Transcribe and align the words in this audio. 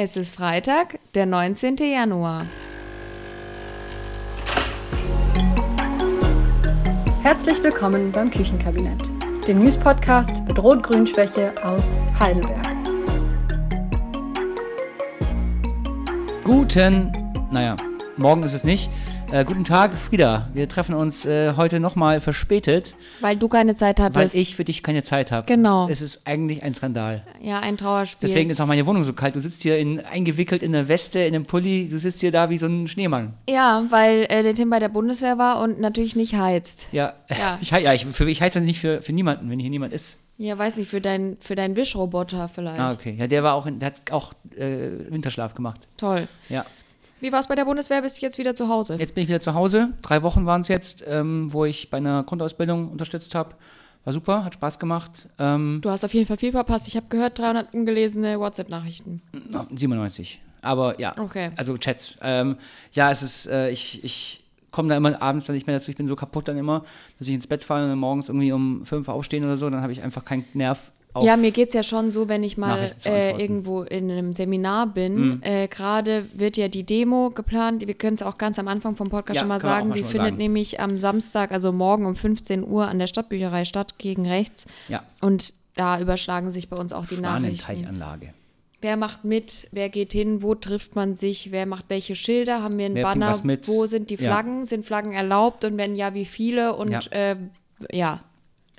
Es 0.00 0.14
ist 0.14 0.36
Freitag, 0.36 1.00
der 1.16 1.26
19. 1.26 1.76
Januar. 1.78 2.46
Herzlich 7.20 7.60
willkommen 7.64 8.12
beim 8.12 8.30
Küchenkabinett, 8.30 9.10
dem 9.48 9.58
News-Podcast 9.58 10.44
mit 10.46 10.56
Rot-Grün-Schwäche 10.56 11.52
aus 11.64 12.04
Heidelberg. 12.20 12.64
Guten, 16.44 17.12
naja, 17.50 17.74
morgen 18.18 18.44
ist 18.44 18.54
es 18.54 18.62
nicht. 18.62 18.92
Äh, 19.30 19.44
guten 19.44 19.62
Tag, 19.64 19.92
Frieda. 19.92 20.48
Wir 20.54 20.68
treffen 20.70 20.94
uns 20.94 21.26
äh, 21.26 21.52
heute 21.54 21.80
nochmal 21.80 22.18
verspätet, 22.18 22.96
Weil 23.20 23.36
du 23.36 23.48
keine 23.48 23.74
Zeit 23.74 23.98
weil 23.98 24.06
hattest. 24.06 24.34
ich 24.34 24.56
für 24.56 24.64
dich 24.64 24.82
keine 24.82 25.02
Zeit 25.02 25.30
habe. 25.30 25.46
Genau. 25.46 25.86
Es 25.90 26.00
ist 26.00 26.22
eigentlich 26.26 26.62
ein 26.62 26.74
Skandal. 26.74 27.22
ja, 27.42 27.60
ein 27.60 27.76
Trauerspiel. 27.76 28.26
Deswegen 28.26 28.48
ist 28.48 28.58
auch 28.62 28.66
meine 28.66 28.86
Wohnung 28.86 29.02
so 29.02 29.12
kalt. 29.12 29.36
Du 29.36 29.40
sitzt 29.40 29.62
hier 29.62 29.76
in, 29.78 30.00
eingewickelt 30.00 30.62
in 30.62 30.74
einer 30.74 30.88
Weste, 30.88 31.20
in 31.20 31.34
einem 31.34 31.44
Pulli. 31.44 31.88
Du 31.90 31.98
sitzt 31.98 32.20
hier 32.20 32.32
da 32.32 32.48
wie 32.48 32.56
so 32.56 32.66
ein 32.68 32.88
Schneemann. 32.88 33.34
ja, 33.50 33.84
weil 33.90 34.24
äh, 34.30 34.42
der 34.42 34.54
Tim 34.54 34.70
bei 34.70 34.78
der 34.78 34.88
Bundeswehr 34.88 35.36
war 35.36 35.60
und 35.60 35.78
natürlich 35.78 36.16
nicht 36.16 36.34
heizt. 36.34 36.88
Ja, 36.92 37.12
Ja. 37.28 37.58
ich, 37.60 37.70
ja, 37.70 37.92
ich, 37.92 38.06
für, 38.06 38.28
ich 38.30 38.40
heiße 38.40 38.62
nicht 38.62 38.80
für, 38.80 39.02
für 39.02 39.12
niemanden, 39.12 39.50
wenn 39.50 39.58
hier 39.58 39.70
niemand 39.70 39.92
ist. 39.92 40.16
Ja, 40.38 40.56
weiß 40.56 40.76
nicht, 40.76 40.88
für, 40.88 41.00
dein, 41.02 41.36
für 41.40 41.54
deinen 41.54 41.76
Wischroboter 41.76 42.48
vielleicht. 42.48 42.78
Ah, 42.80 42.92
okay. 42.92 43.16
Ja, 43.18 43.26
der 43.26 43.42
war 43.42 43.54
auch, 43.54 43.66
in, 43.66 43.78
der 43.80 43.86
hat 43.88 44.10
auch 44.12 44.32
äh, 44.56 44.90
Winterschlaf 45.10 45.52
gemacht. 45.54 45.80
Toll. 45.96 46.28
Ja. 46.48 46.64
Wie 47.20 47.32
war 47.32 47.40
es 47.40 47.48
bei 47.48 47.54
der 47.54 47.64
Bundeswehr? 47.64 48.02
Bist 48.02 48.20
du 48.20 48.26
jetzt 48.26 48.38
wieder 48.38 48.54
zu 48.54 48.68
Hause? 48.68 48.96
Jetzt 48.98 49.14
bin 49.14 49.22
ich 49.24 49.28
wieder 49.28 49.40
zu 49.40 49.54
Hause. 49.54 49.90
Drei 50.02 50.22
Wochen 50.22 50.46
waren 50.46 50.60
es 50.60 50.68
jetzt, 50.68 51.04
ähm, 51.06 51.52
wo 51.52 51.64
ich 51.64 51.90
bei 51.90 51.96
einer 51.98 52.22
Grundausbildung 52.22 52.88
unterstützt 52.90 53.34
habe. 53.34 53.56
War 54.04 54.12
super, 54.12 54.44
hat 54.44 54.54
Spaß 54.54 54.78
gemacht. 54.78 55.28
Ähm, 55.38 55.80
Du 55.82 55.90
hast 55.90 56.04
auf 56.04 56.14
jeden 56.14 56.26
Fall 56.26 56.36
viel 56.38 56.52
verpasst. 56.52 56.86
Ich 56.88 56.96
habe 56.96 57.06
gehört, 57.08 57.38
300 57.38 57.74
ungelesene 57.74 58.38
WhatsApp-Nachrichten. 58.38 59.20
97. 59.70 60.40
Aber 60.62 60.98
ja, 61.00 61.14
Okay. 61.18 61.50
also 61.56 61.76
Chats. 61.76 62.18
Ähm, 62.22 62.56
ja, 62.92 63.10
es 63.10 63.22
ist, 63.22 63.46
äh, 63.46 63.70
ich, 63.70 64.02
ich 64.04 64.44
komme 64.70 64.88
da 64.88 64.96
immer 64.96 65.20
abends 65.20 65.46
dann 65.46 65.54
nicht 65.54 65.66
mehr 65.66 65.76
dazu. 65.76 65.90
Ich 65.90 65.96
bin 65.96 66.06
so 66.06 66.16
kaputt 66.16 66.48
dann 66.48 66.56
immer, 66.56 66.84
dass 67.18 67.28
ich 67.28 67.34
ins 67.34 67.46
Bett 67.46 67.64
falle 67.64 67.92
und 67.92 67.98
morgens 67.98 68.28
irgendwie 68.28 68.52
um 68.52 68.84
fünf 68.86 69.08
aufstehen 69.08 69.44
oder 69.44 69.56
so. 69.56 69.68
Dann 69.70 69.82
habe 69.82 69.92
ich 69.92 70.02
einfach 70.02 70.24
keinen 70.24 70.44
Nerv. 70.54 70.92
Ja, 71.24 71.36
mir 71.36 71.50
geht's 71.50 71.74
ja 71.74 71.82
schon 71.82 72.10
so, 72.10 72.28
wenn 72.28 72.42
ich 72.42 72.56
mal 72.56 72.90
äh. 73.04 73.32
Mhm. 73.34 73.40
irgendwo 73.40 73.82
in 73.82 74.10
einem 74.10 74.34
Seminar 74.34 74.86
bin. 74.86 75.42
Äh, 75.42 75.68
Gerade 75.68 76.26
wird 76.34 76.56
ja 76.56 76.68
die 76.68 76.84
Demo 76.84 77.30
geplant. 77.30 77.86
Wir 77.86 77.94
können 77.94 78.14
es 78.14 78.22
auch 78.22 78.38
ganz 78.38 78.58
am 78.58 78.68
Anfang 78.68 78.96
vom 78.96 79.08
Podcast 79.08 79.36
Ja, 79.36 79.40
schon 79.42 79.48
mal 79.48 79.60
sagen. 79.60 79.92
Die 79.92 80.00
mal 80.02 80.06
findet 80.08 80.26
sagen. 80.28 80.36
nämlich 80.36 80.80
am 80.80 80.98
Samstag, 80.98 81.52
also 81.52 81.72
morgen 81.72 82.06
um 82.06 82.16
15 82.16 82.64
Uhr 82.66 82.88
an 82.88 82.98
der 82.98 83.06
Stadtbücherei 83.06 83.64
statt, 83.64 83.98
gegen 83.98 84.26
rechts. 84.26 84.66
ja, 84.88 85.02
Und 85.20 85.52
da 85.74 86.00
überschlagen 86.00 86.50
sich 86.50 86.68
bei 86.68 86.76
uns 86.76 86.92
auch 86.92 87.06
die 87.06 87.16
Nachrichten. 87.18 87.56
Schwanenteichanlage. 87.58 88.32
Wer 88.80 88.96
macht 88.96 89.24
mit? 89.24 89.66
Wer 89.72 89.88
geht 89.88 90.12
hin? 90.12 90.40
Wo 90.42 90.54
trifft 90.54 90.94
man 90.94 91.16
sich? 91.16 91.50
Wer 91.50 91.66
macht 91.66 91.86
welche 91.88 92.14
Schilder? 92.14 92.62
Haben 92.62 92.78
wir 92.78 92.86
einen 92.86 92.94
Wer 92.94 93.02
Banner? 93.02 93.36
Wo 93.64 93.86
sind 93.86 94.10
die 94.10 94.14
Ja. 94.14 94.20
Flaggen? 94.20 94.66
Sind 94.66 94.84
Flaggen 94.86 95.12
erlaubt? 95.14 95.64
Und 95.64 95.76
wenn 95.76 95.96
ja, 95.96 96.14
wie 96.14 96.24
viele? 96.24 96.76
Und 96.76 96.90
Ja. 96.90 97.00
ja, 97.00 97.10
äh, 97.32 97.36
ja 97.92 98.20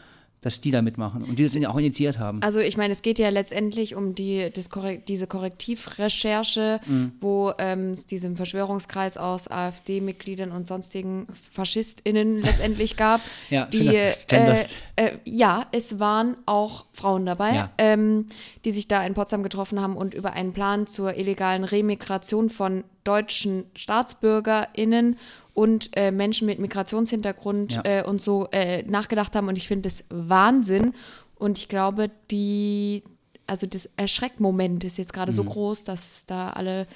dass 0.47 0.61
die 0.61 0.71
da 0.71 0.81
mitmachen 0.81 1.25
und 1.25 1.39
die 1.39 1.43
das 1.49 1.57
auch 1.67 1.77
initiiert 1.77 2.21
haben. 2.21 2.41
Also 2.41 2.61
ich 2.61 2.77
meine, 2.77 2.93
es 2.93 3.03
geht 3.03 3.19
ja 3.19 3.31
letztendlich 3.31 3.97
um 3.97 4.15
die, 4.15 4.49
das 4.55 4.71
Korrek 4.71 5.05
diese 5.07 5.27
Korrektivrecherche, 5.27 6.81
Mhm. 6.87 7.13
wo 7.21 7.53
ähm, 7.59 7.91
es 7.91 8.07
diesen 8.07 8.37
Verschwörungskreis 8.37 9.17
aus 9.17 9.49
AfD-Mitgliedern 9.51 10.53
und 10.53 10.69
sonstigen 10.69 11.27
FaschistInnen 11.53 12.43
letztendlich 12.43 12.97
gab. 12.97 13.21
Ja, 13.51 13.67
die, 13.67 13.79
schön, 13.93 14.47
dass 14.47 14.75
äh, 14.95 15.07
äh, 15.07 15.19
ja, 15.25 15.67
es 15.73 15.99
waren 15.99 16.37
auch 16.47 16.85
Frauen 16.93 17.27
dabei, 17.27 17.53
Ja. 17.55 17.71
ähm, 17.79 18.27
die 18.65 18.71
sich 18.71 18.87
da 18.87 19.05
in 19.05 19.15
Potsdam 19.15 19.43
getroffen 19.43 19.81
haben 19.81 19.97
und 19.97 20.15
über 20.15 20.33
einen 20.35 20.53
Plan 20.53 20.87
zur 20.87 21.17
illegalen 21.17 21.65
Remigration 21.65 22.51
von 22.51 22.85
deutschen 23.03 23.65
StaatsbürgerInnen 23.75 25.17
und 25.57 25.89
äh, 25.97 26.11
Menschen 26.13 26.47
mit 26.47 26.59
Migrationshintergrund 26.59 27.73
Ja. 27.73 27.83
äh, 27.85 28.05
und 28.05 28.21
so 28.21 28.47
äh, 28.53 28.83
nachgedacht 28.83 29.35
haben. 29.35 29.49
Und 29.49 29.57
ich 29.57 29.67
finde 29.67 29.89
das 29.89 30.05
Wahnsinn. 30.11 30.93
Und 31.35 31.57
ich 31.59 31.69
glaube, 31.69 32.11
die, 32.31 33.03
also 33.47 33.67
das 33.67 33.89
Erschreckmoment 33.97 34.85
ist 34.85 34.99
jetzt 34.99 35.15
gerade 35.15 35.33
so 35.33 35.43
Mhm. 35.45 35.49
groß, 35.49 35.85
dass 35.85 36.27
da 36.27 36.51
alle 36.51 36.87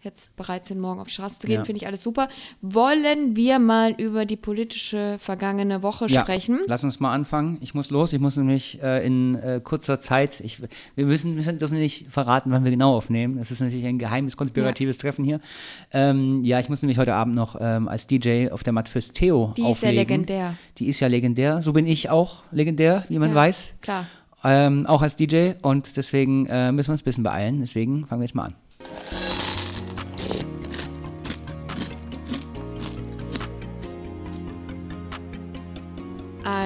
jetzt 0.00 0.36
bereit 0.36 0.64
sind, 0.64 0.78
morgen 0.80 1.00
auf 1.00 1.08
die 1.08 1.14
Straße 1.14 1.40
zu 1.40 1.46
gehen. 1.48 1.56
Ja. 1.56 1.64
Finde 1.64 1.78
ich 1.80 1.86
alles 1.86 2.02
super. 2.02 2.28
Wollen 2.60 3.34
wir 3.34 3.58
mal 3.58 3.92
über 3.92 4.26
die 4.26 4.36
politische 4.36 5.16
vergangene 5.18 5.82
Woche 5.82 6.06
ja, 6.06 6.22
sprechen? 6.22 6.60
lass 6.66 6.84
uns 6.84 7.00
mal 7.00 7.12
anfangen. 7.12 7.58
Ich 7.60 7.74
muss 7.74 7.90
los. 7.90 8.12
Ich 8.12 8.20
muss 8.20 8.36
nämlich 8.36 8.80
äh, 8.82 9.04
in 9.04 9.34
äh, 9.34 9.60
kurzer 9.62 9.98
Zeit, 9.98 10.38
ich, 10.40 10.62
wir 10.94 11.06
müssen, 11.06 11.34
müssen, 11.34 11.58
dürfen 11.58 11.78
nicht 11.78 12.06
verraten, 12.12 12.50
wann 12.52 12.62
wir 12.64 12.70
genau 12.70 12.96
aufnehmen. 12.96 13.38
Es 13.38 13.50
ist 13.50 13.60
natürlich 13.60 13.86
ein 13.86 13.98
geheimes, 13.98 14.36
konspiratives 14.36 14.98
Treffen 14.98 15.24
hier. 15.24 15.40
Ähm, 15.92 16.44
ja, 16.44 16.60
ich 16.60 16.68
muss 16.68 16.80
nämlich 16.82 16.98
heute 16.98 17.14
Abend 17.14 17.34
noch 17.34 17.56
ähm, 17.60 17.88
als 17.88 18.06
DJ 18.06 18.50
auf 18.50 18.62
der 18.62 18.72
Matt 18.72 18.88
fürs 18.88 19.12
Theo 19.12 19.52
Die 19.56 19.62
ist 19.62 19.66
ja 19.66 19.88
auflegen. 19.88 19.96
legendär. 19.96 20.54
Die 20.78 20.86
ist 20.86 21.00
ja 21.00 21.08
legendär. 21.08 21.60
So 21.60 21.72
bin 21.72 21.86
ich 21.86 22.08
auch 22.08 22.42
legendär, 22.52 23.04
wie 23.08 23.18
man 23.18 23.30
Ja, 23.30 23.34
weiß. 23.36 23.74
Klar. 23.82 24.06
Ähm, 24.44 24.86
auch 24.86 25.02
als 25.02 25.16
DJ 25.16 25.54
und 25.62 25.96
deswegen 25.96 26.46
äh, 26.46 26.70
müssen 26.70 26.88
wir 26.88 26.92
uns 26.92 27.02
ein 27.02 27.04
bisschen 27.04 27.24
beeilen. 27.24 27.58
Deswegen 27.60 28.06
fangen 28.06 28.20
wir 28.20 28.26
jetzt 28.26 28.36
mal 28.36 28.44
an. 28.44 29.37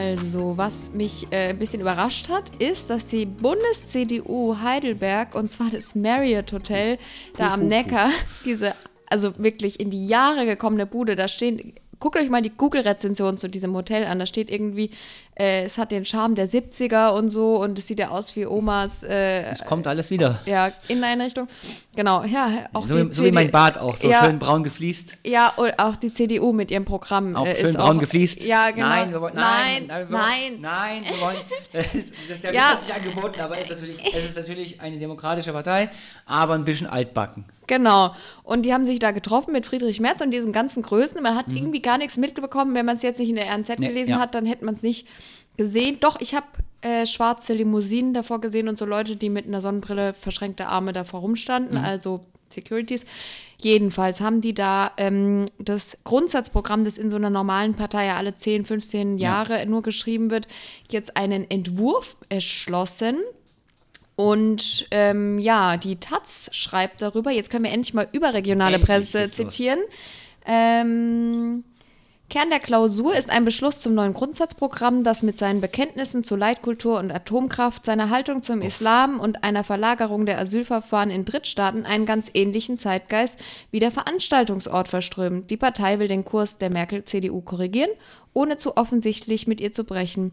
Also, 0.03 0.57
was 0.57 0.93
mich 0.93 1.29
äh, 1.31 1.51
ein 1.51 1.59
bisschen 1.61 1.81
überrascht 1.81 2.29
hat, 2.29 2.51
ist, 2.61 2.91
dass 2.91 3.07
die 3.07 3.25
Bundes-CDU 3.25 4.57
Heidelberg, 4.61 5.37
und 5.37 5.49
zwar 5.49 5.71
das 5.71 5.95
Marriott 5.95 6.53
Hotel, 6.53 6.99
da 7.37 7.55
am. 7.55 7.69
Neckar, 7.69 8.11
diese, 8.45 8.75
also 9.09 9.39
wirklich 9.39 9.79
in 9.79 9.91
die 9.91 10.09
Jahre 10.09 10.45
gekommene 10.45 10.87
Bude, 10.87 11.15
da 11.15 11.29
stehen, 11.29 11.75
guckt 12.03 12.17
euch 12.17 12.29
mal 12.29 12.43
die 12.43 12.51
Google-Rezension 12.51 13.37
zu 13.39 13.49
diesem 13.49 13.75
Hotel 13.77 14.05
an, 14.05 14.19
da 14.19 14.27
steht 14.27 14.51
irgendwie, 14.51 14.91
äh, 15.39 15.63
es 15.63 15.79
hat 15.79 15.93
den 15.93 16.05
Charme 16.05 16.35
der 16.35 16.49
70er 16.49 17.11
und 17.15 17.31
so, 17.31 17.63
und 17.63 17.79
es 17.79 17.87
sieht 17.87 18.01
ja 18.01 18.09
aus 18.09 18.35
wie 18.35 18.45
Omas, 18.45 19.05
äh, 19.05 19.43
Es 19.45 19.65
kommt 19.65 19.87
alles 19.87 20.11
wieder. 20.11 20.41
ja, 20.45 20.73
Inneneinrichtung. 20.89 21.47
Genau, 21.95 22.25
ja, 22.25 22.67
auch 22.73 22.87
So, 22.89 22.95
die 22.97 23.09
wie- 23.09 23.13
so 23.13 23.23
wie 23.25 23.31
mein 23.31 23.51
Bart 23.53 23.79
auch, 23.79 23.95
so 23.97 24.11
Ja. 24.11 24.25
schön 24.25 24.41
braun 24.41 24.65
gefliest. 24.65 25.17
Ja, 25.25 25.53
und 25.57 25.79
auch 25.79 25.95
die 25.95 26.13
CDU 26.13 26.53
mit 26.53 26.73
ihrem 26.73 26.85
Programm. 26.85 27.37
Auch 27.37 27.47
äh, 27.47 27.55
schön 27.57 27.75
braun 27.75 27.97
auch, 27.97 28.01
gefliest. 28.01 28.45
Ja, 28.45 28.71
genau. 28.73 28.89
Nein, 28.89 29.13
wir 29.13 29.21
wollen, 29.21 29.35
nein, 29.37 29.87
nein, 29.87 30.09
nein. 30.09 30.09
wir 30.09 30.19
wollen, 30.19 30.61
nein, 30.61 31.05
wir 31.09 31.21
wollen. 31.21 31.37
Das, 32.29 32.41
der 32.41 32.53
Ja. 32.53 32.63
Hat 32.73 32.83
sich 32.83 32.93
angeboten, 32.93 33.41
aber 33.41 33.57
es 33.57 33.65
ist, 33.65 33.71
natürlich, 33.71 33.99
es 34.15 34.25
ist 34.25 34.37
natürlich 34.37 34.81
eine 34.81 34.99
demokratische 34.99 35.53
Partei, 35.53 35.89
aber 36.27 36.55
ein 36.55 36.65
bisschen 36.65 36.87
altbacken. 36.89 37.45
Genau. 37.73 38.15
Und 38.43 38.63
die 38.67 38.75
haben 38.75 38.85
sich 38.85 38.99
da 38.99 39.13
getroffen 39.13 39.53
mit 39.53 39.65
Friedrich 39.65 39.99
Merz 39.99 40.21
und 40.21 40.31
diesen 40.31 40.53
ganzen 40.53 40.83
Größen. 40.83 41.23
Man 41.23 41.35
hat 41.37 41.47
irgendwie 41.51 41.81
gar 41.81 41.97
nichts 41.97 42.19
mitbekommen. 42.19 42.75
Wenn 42.75 42.85
man 42.85 42.97
es 42.97 43.03
jetzt 43.03 43.19
nicht 43.19 43.31
in 43.31 43.37
der 43.37 43.47
RNZ 43.51 43.71
Mhm. 43.71 43.75
Nee, 43.79 43.87
gelesen 43.89 44.11
ja. 44.11 44.19
hat, 44.19 44.35
dann 44.35 44.45
hätte 44.45 44.65
man 44.67 44.75
es 44.75 44.83
nicht 44.83 45.07
gesehen. 45.57 45.97
Doch, 46.01 46.21
ich 46.21 46.35
habe 46.35 46.47
äh, 46.83 47.07
schwarze 47.07 47.55
Limousinen 47.55 48.13
davor 48.13 48.41
gesehen 48.43 48.69
und 48.69 48.77
so 48.77 48.85
Leute, 48.85 49.17
die 49.17 49.31
mit 49.31 49.47
einer 49.47 49.61
Sonnenbrille 49.63 50.13
verschränkte 50.13 50.67
Arme 50.67 50.93
davor 50.93 51.21
rumstanden, 51.21 51.79
Mhm. 51.79 51.85
also 51.85 52.21
Securities. 52.51 53.05
Jedenfalls 53.59 54.21
haben 54.21 54.41
die 54.43 54.53
da 54.53 54.91
ähm, 54.99 55.47
das 55.59 55.97
Grundsatzprogramm, 56.05 56.85
das 56.85 56.99
in 56.99 57.09
so 57.11 57.17
einer 57.17 57.31
normalen 57.31 57.75
Partei 57.75 58.07
ja 58.07 58.17
alle 58.17 58.35
10, 58.35 58.67
15 58.67 59.17
Jahre 59.17 59.65
nur 59.67 59.81
geschrieben 59.83 60.31
wird, 60.31 60.47
jetzt 60.91 61.17
einen 61.17 61.49
Entwurf 61.51 62.17
erschlossen. 62.29 63.17
Und 64.23 64.87
ähm, 64.93 65.41
ja, 65.41 65.77
die 65.77 65.97
Taz 65.97 66.49
schreibt 66.53 67.03
darüber, 67.03 67.33
jetzt 67.33 67.51
können 67.51 67.65
wir 67.65 67.73
endlich 67.73 67.93
mal 67.93 68.09
überregionale 68.13 68.77
Endlich 68.77 68.87
Presse 68.89 69.29
zitieren. 69.29 69.81
Ähm, 70.47 71.65
Kern 72.31 72.49
der 72.49 72.61
Klausur 72.61 73.17
ist 73.17 73.31
ein 73.31 73.45
Beschluss 73.45 73.81
zum 73.81 73.95
neuen 73.95 74.13
Grundsatzprogramm, 74.13 75.03
das 75.03 75.25
mit 75.25 75.39
seinen 75.39 75.61
Bekenntnissen 75.61 76.23
zu 76.23 76.37
Leitkultur 76.37 77.01
und 77.01 77.11
Atomkraft, 77.11 77.85
seiner 77.85 78.11
Haltung 78.11 78.45
zum 78.45 78.63
Islam 78.63 79.19
und 79.19 79.43
einer 79.43 79.65
Verlagerung 79.65 80.25
der 80.25 80.39
Asylverfahren 80.39 81.11
in 81.11 81.25
Drittstaaten 81.25 81.85
einen 81.85 82.07
ganz 82.07 82.31
ähnlichen 82.33 82.79
Zeitgeist 82.79 83.41
wie 83.73 83.81
der 83.81 83.91
Veranstaltungsort 83.91 84.87
verströmt. 84.87 85.51
Die 85.51 85.57
Partei 85.57 85.99
will 85.99 86.09
den 86.09 86.25
Kurs 86.25 86.59
der 86.59 86.71
Merkel-CDU 86.71 87.41
korrigieren, 87.41 87.91
ohne 88.33 88.57
zu 88.57 88.77
offensichtlich 88.77 89.49
mit 89.49 89.61
ihr 89.61 89.73
zu 89.73 89.83
brechen. 89.83 90.31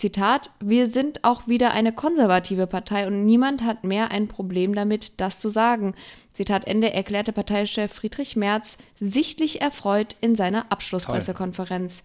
Zitat, 0.00 0.48
wir 0.60 0.86
sind 0.86 1.24
auch 1.24 1.46
wieder 1.46 1.72
eine 1.72 1.92
konservative 1.92 2.66
Partei 2.66 3.06
und 3.06 3.26
niemand 3.26 3.62
hat 3.62 3.84
mehr 3.84 4.10
ein 4.10 4.28
Problem 4.28 4.74
damit, 4.74 5.20
das 5.20 5.38
zu 5.38 5.50
sagen. 5.50 5.94
Zitat 6.32 6.66
Ende 6.66 6.90
erklärte 6.94 7.32
Parteichef 7.32 7.92
Friedrich 7.92 8.34
Merz 8.34 8.78
sichtlich 8.98 9.60
erfreut 9.60 10.16
in 10.22 10.36
seiner 10.36 10.72
Abschlusspressekonferenz. 10.72 12.02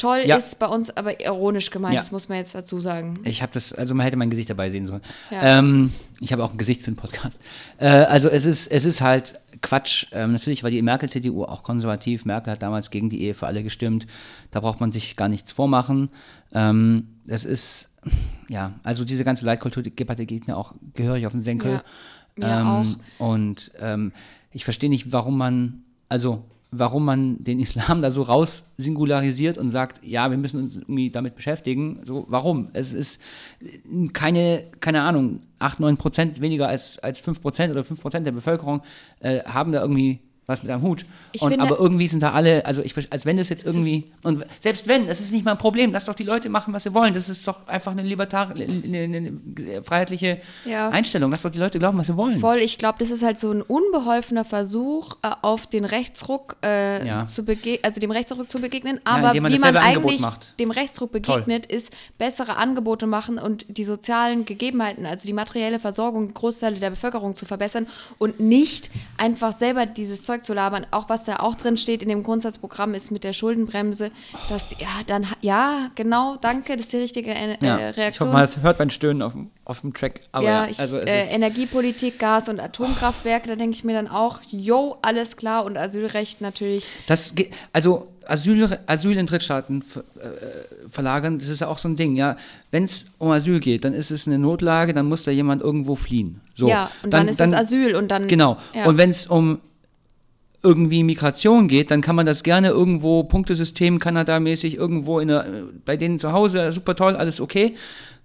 Toll 0.00 0.22
Ja. 0.24 0.36
ist 0.36 0.58
bei 0.58 0.66
uns 0.66 0.88
aber 0.96 1.20
ironisch 1.20 1.70
gemeint, 1.70 1.94
Ja. 1.94 2.00
das 2.00 2.10
muss 2.10 2.28
man 2.30 2.38
jetzt 2.38 2.54
dazu 2.54 2.80
sagen. 2.80 3.14
Ich 3.24 3.42
habe 3.42 3.52
das, 3.52 3.72
also 3.72 3.94
man 3.94 4.04
hätte 4.04 4.16
mein 4.16 4.30
Gesicht 4.30 4.48
dabei 4.48 4.70
sehen 4.70 4.86
sollen. 4.86 5.02
Ja. 5.30 5.58
Ähm, 5.58 5.92
ich 6.20 6.32
habe 6.32 6.42
auch 6.42 6.52
ein 6.52 6.58
Gesicht 6.58 6.82
für 6.82 6.90
den 6.90 6.96
Podcast. 6.96 7.38
Äh, 7.78 7.86
also 7.88 8.28
es 8.30 8.44
ist, 8.46 8.66
es 8.68 8.84
ist 8.86 9.00
halt 9.02 9.38
Quatsch. 9.60 10.06
Ähm, 10.12 10.32
natürlich 10.32 10.62
war 10.62 10.70
die 10.70 10.80
Merkel-CDU 10.80 11.44
auch 11.44 11.62
konservativ. 11.62 12.24
Merkel 12.24 12.52
hat 12.52 12.62
damals 12.62 12.90
gegen 12.90 13.10
die 13.10 13.20
Ehe 13.22 13.34
für 13.34 13.46
alle 13.46 13.62
gestimmt. 13.62 14.06
Da 14.50 14.60
braucht 14.60 14.80
man 14.80 14.90
sich 14.90 15.16
gar 15.16 15.28
nichts 15.28 15.52
vormachen. 15.52 16.08
Ähm, 16.54 17.08
das 17.26 17.44
ist, 17.44 17.90
ja, 18.48 18.72
also 18.82 19.04
diese 19.04 19.24
ganze 19.24 19.44
Leitkulturdebatte 19.44 20.24
geht 20.24 20.46
mir 20.46 20.56
auch 20.56 20.74
gehörig 20.94 21.26
auf 21.26 21.32
den 21.32 21.42
Senkel. 21.42 21.82
Ja, 22.38 22.64
mir 22.64 22.82
ähm, 22.86 22.96
Und 23.18 23.70
ähm, 23.80 24.12
ich 24.50 24.64
verstehe 24.64 24.88
nicht, 24.88 25.12
warum 25.12 25.36
man, 25.36 25.82
also 26.08 26.44
warum 26.70 27.04
man 27.04 27.42
den 27.42 27.58
Islam 27.60 28.02
da 28.02 28.10
so 28.10 28.22
raus 28.22 28.70
singularisiert 28.76 29.58
und 29.58 29.70
sagt, 29.70 30.04
ja, 30.04 30.30
wir 30.30 30.38
müssen 30.38 30.62
uns 30.62 30.76
irgendwie 30.76 31.10
damit 31.10 31.34
beschäftigen. 31.34 32.00
So, 32.04 32.26
warum? 32.28 32.68
Es 32.72 32.92
ist 32.92 33.20
keine, 34.12 34.64
keine 34.80 35.02
Ahnung, 35.02 35.40
8, 35.58 35.80
9 35.80 35.96
Prozent 35.96 36.40
weniger 36.40 36.68
als, 36.68 36.98
als 36.98 37.20
5 37.20 37.40
Prozent 37.40 37.72
oder 37.72 37.84
5 37.84 38.00
Prozent 38.00 38.26
der 38.26 38.32
Bevölkerung 38.32 38.82
äh, 39.20 39.42
haben 39.44 39.72
da 39.72 39.80
irgendwie 39.80 40.20
was 40.50 40.62
mit 40.62 40.70
am 40.72 40.82
Hut. 40.82 41.06
Ich 41.32 41.40
und, 41.42 41.50
finde- 41.50 41.64
aber 41.64 41.78
irgendwie 41.78 42.06
sind 42.08 42.22
da 42.22 42.32
alle, 42.32 42.66
also 42.66 42.82
ich, 42.82 42.94
als 43.10 43.24
wenn 43.24 43.36
das 43.38 43.48
jetzt 43.48 43.64
ist- 43.64 43.74
irgendwie, 43.74 44.04
und 44.22 44.44
selbst 44.60 44.86
wenn, 44.88 45.06
das 45.06 45.20
ist 45.20 45.32
nicht 45.32 45.44
mal 45.44 45.52
ein 45.52 45.58
Problem, 45.58 45.92
lass 45.92 46.04
doch 46.04 46.14
die 46.14 46.24
Leute 46.24 46.48
machen, 46.50 46.74
was 46.74 46.82
sie 46.82 46.92
wollen. 46.94 47.14
Das 47.14 47.28
ist 47.28 47.46
doch 47.48 47.66
einfach 47.66 47.92
eine 47.92 48.02
libertar, 48.02 48.50
eine, 48.50 48.98
eine, 48.98 49.82
freiheitliche 49.82 50.38
Ja. 50.64 50.90
Einstellung. 50.90 51.30
Lass 51.30 51.42
doch 51.42 51.50
die 51.50 51.58
Leute 51.58 51.78
glauben, 51.78 51.96
was 51.98 52.08
sie 52.08 52.16
wollen. 52.16 52.38
Voll, 52.40 52.58
ich 52.58 52.76
glaube, 52.78 52.98
das 52.98 53.10
ist 53.10 53.22
halt 53.22 53.40
so 53.40 53.50
ein 53.50 53.62
unbeholfener 53.62 54.44
Versuch, 54.44 55.16
äh, 55.22 55.30
auf 55.42 55.66
den 55.66 55.84
Rechtsruck 55.84 56.56
äh, 56.64 57.06
Ja. 57.06 57.24
zu 57.24 57.44
begegnen, 57.44 57.84
also 57.84 58.00
dem 58.00 58.10
Rechtsruck 58.10 58.50
zu 58.50 58.60
begegnen. 58.60 59.00
Aber 59.04 59.32
man 59.40 59.52
wie 59.52 59.58
man 59.58 59.76
eigentlich 59.76 60.22
dem 60.58 60.70
Rechtsruck 60.70 61.12
begegnet, 61.12 61.66
ist 61.66 61.90
bessere 62.18 62.56
Angebote 62.56 63.06
machen 63.06 63.38
und 63.38 63.64
die 63.68 63.84
sozialen 63.84 64.44
Gegebenheiten, 64.44 65.06
also 65.06 65.26
die 65.26 65.32
materielle 65.32 65.78
Versorgung 65.78 66.32
Großteile 66.34 66.78
der 66.78 66.90
Bevölkerung 66.90 67.34
zu 67.34 67.46
verbessern 67.46 67.86
und 68.18 68.40
nicht 68.40 68.90
einfach 69.16 69.52
selber 69.56 69.86
dieses 69.86 70.24
Zeug 70.24 70.39
zu 70.42 70.54
labern. 70.54 70.86
Auch 70.90 71.08
was 71.08 71.24
da 71.24 71.36
auch 71.36 71.54
drin 71.54 71.76
steht 71.76 72.02
in 72.02 72.08
dem 72.08 72.22
Grundsatzprogramm 72.22 72.94
ist 72.94 73.10
mit 73.10 73.24
der 73.24 73.32
Schuldenbremse, 73.32 74.10
dass 74.48 74.68
die, 74.68 74.76
ja 74.80 74.88
dann 75.06 75.26
ja 75.40 75.90
genau, 75.94 76.36
danke, 76.40 76.76
das 76.76 76.86
ist 76.86 76.92
die 76.92 76.96
richtige 76.98 77.30
äh, 77.34 77.56
Ja. 77.60 77.76
Reaktion. 77.76 78.08
Ich 78.10 78.20
hoffe, 78.20 78.32
man 78.32 78.62
hört 78.62 78.78
mein 78.78 78.90
Stöhnen 78.90 79.22
auf, 79.22 79.32
dem- 79.32 79.50
auf 79.64 79.80
dem 79.82 79.94
Track. 79.94 80.20
Aber 80.32 80.44
ja, 80.44 80.66
ich, 80.66 80.78
also 80.80 80.98
äh, 80.98 81.32
Energiepolitik, 81.32 82.18
Gas- 82.18 82.48
und 82.48 82.60
Atomkraftwerke, 82.60 83.48
da 83.48 83.56
denke 83.56 83.74
ich 83.76 83.84
mir 83.84 83.92
dann 83.94 84.08
auch, 84.08 84.40
yo, 84.50 84.96
alles 85.02 85.36
klar 85.36 85.64
und 85.64 85.76
Asylrecht 85.76 86.40
natürlich. 86.40 86.88
das 87.06 87.34
geht, 87.34 87.52
also 87.72 88.08
Asyl, 88.26 88.78
Asyl 88.86 89.16
in 89.18 89.26
Drittstaaten 89.26 89.82
äh, 90.20 90.88
verlagern, 90.88 91.38
das 91.40 91.48
ist 91.48 91.60
ja 91.60 91.66
auch 91.68 91.78
so 91.78 91.88
ein 91.88 91.96
Ding, 91.96 92.14
ja. 92.14 92.36
Wenn 92.70 92.84
es 92.84 93.06
um 93.18 93.30
Asyl 93.30 93.58
geht, 93.58 93.84
dann 93.84 93.92
ist 93.94 94.10
es 94.12 94.26
eine 94.28 94.38
Notlage, 94.38 94.94
dann 94.94 95.06
muss 95.06 95.24
da 95.24 95.30
jemand 95.32 95.62
irgendwo 95.62 95.96
fliehen. 95.96 96.40
So. 96.54 96.68
ja, 96.68 96.90
und 97.02 97.12
dann, 97.12 97.26
ist 97.26 97.40
es 97.40 97.52
Asyl 97.52 97.96
und 97.96 98.08
dann. 98.08 98.28
Genau. 98.28 98.56
Ja. 98.74 98.86
Und 98.86 98.98
wenn 98.98 99.10
es 99.10 99.26
um 99.26 99.60
irgendwie 100.62 101.02
Migration 101.02 101.68
geht, 101.68 101.90
dann 101.90 102.02
kann 102.02 102.16
man 102.16 102.26
das 102.26 102.42
gerne 102.42 102.68
irgendwo 102.68 103.24
Punktesystem 103.24 103.98
Kanada-mäßig 103.98 104.76
irgendwo 104.76 105.18
in 105.18 105.28
der, 105.28 105.46
bei 105.84 105.96
denen 105.96 106.18
zu 106.18 106.32
Hause 106.32 106.72
super 106.72 106.94
toll, 106.94 107.16
alles 107.16 107.40
okay, 107.40 107.74